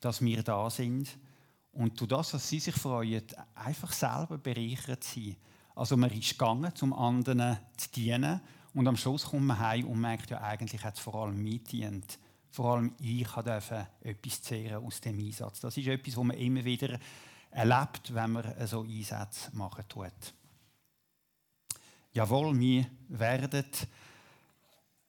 dass 0.00 0.20
wir 0.20 0.42
da 0.42 0.68
sind. 0.70 1.08
Und 1.72 1.98
durch 1.98 2.08
das, 2.08 2.34
was 2.34 2.48
sie 2.48 2.60
sich 2.60 2.74
freuen, 2.74 3.22
einfach 3.54 3.92
selber 3.92 4.38
bereichert 4.38 5.04
sein. 5.04 5.36
Also 5.74 5.96
man 5.96 6.10
ist 6.10 6.38
gegangen, 6.38 6.74
zum 6.74 6.92
anderen 6.92 7.58
zu 7.76 7.90
dienen. 7.90 8.40
Und 8.74 8.86
am 8.86 8.96
Schluss 8.96 9.24
kommt 9.24 9.46
man 9.46 9.58
heim 9.58 9.86
und 9.86 10.00
merkt, 10.00 10.30
ja, 10.30 10.40
eigentlich 10.40 10.84
hat 10.84 10.94
es 10.94 11.00
vor 11.00 11.14
allem 11.14 11.42
mich 11.42 11.64
gedient. 11.64 12.18
Vor 12.50 12.74
allem 12.74 12.94
ich 13.00 13.26
durfte 13.26 13.88
etwas 14.02 14.42
zehren 14.42 14.84
aus 14.84 15.00
dem 15.00 15.18
Einsatz. 15.18 15.60
Das 15.60 15.76
ist 15.76 15.86
etwas, 15.86 16.16
was 16.16 16.24
man 16.24 16.36
immer 16.36 16.64
wieder 16.64 16.98
erlebt, 17.50 18.12
wenn 18.14 18.32
man 18.32 18.66
so 18.66 18.82
Einsätze 18.82 19.50
machen 19.54 19.84
tut. 19.88 20.34
Jawohl, 22.12 22.58
wir 22.58 22.86
werden 23.08 23.64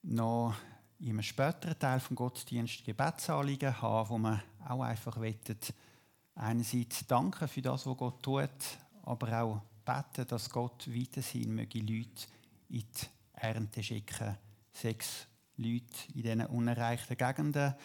noch 0.04 0.56
in 0.99 1.10
einem 1.10 1.21
späteren 1.21 1.78
Teil 1.78 1.99
vom 1.99 2.15
Gottesdienst 2.15 2.86
Gebetsanliegen 2.86 3.82
haben, 3.82 4.10
wo 4.10 4.17
wir 4.17 4.41
auch 4.65 4.82
einfach 4.82 5.19
wettet 5.19 5.73
einerseits 6.36 7.06
danken 7.08 7.48
für 7.48 7.62
das, 7.62 7.86
was 7.86 7.98
Gott 7.98 8.24
tut, 8.24 8.50
aber 9.04 9.41
auch 9.41 9.62
beten, 9.86 10.28
dass 10.28 10.50
Gott 10.50 10.88
weiter 10.88 11.22
sein 11.22 11.54
möge, 11.54 11.80
Leute 11.80 12.28
in 12.69 12.80
die 12.80 13.08
Ernte 13.34 13.84
schicken. 13.84 14.38
Sechs 14.72 15.28
Leute 15.58 16.12
in 16.15 16.24
diesen 16.24 16.46
unerreichten 16.48 17.17
Gegenden 17.17 17.76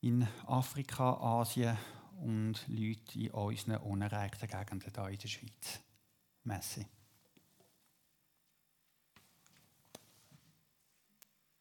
in 0.00 0.26
Afrika, 0.46 1.14
Asien 1.14 1.76
und 2.20 2.64
Leute 2.68 3.18
in 3.18 3.30
unseren 3.30 3.78
unerreichten 3.78 4.48
Gegenden 4.48 4.92
hier 4.94 5.08
in 5.08 5.18
der 5.18 5.28
Schweiz. 5.28 5.80
Merci. 6.44 6.86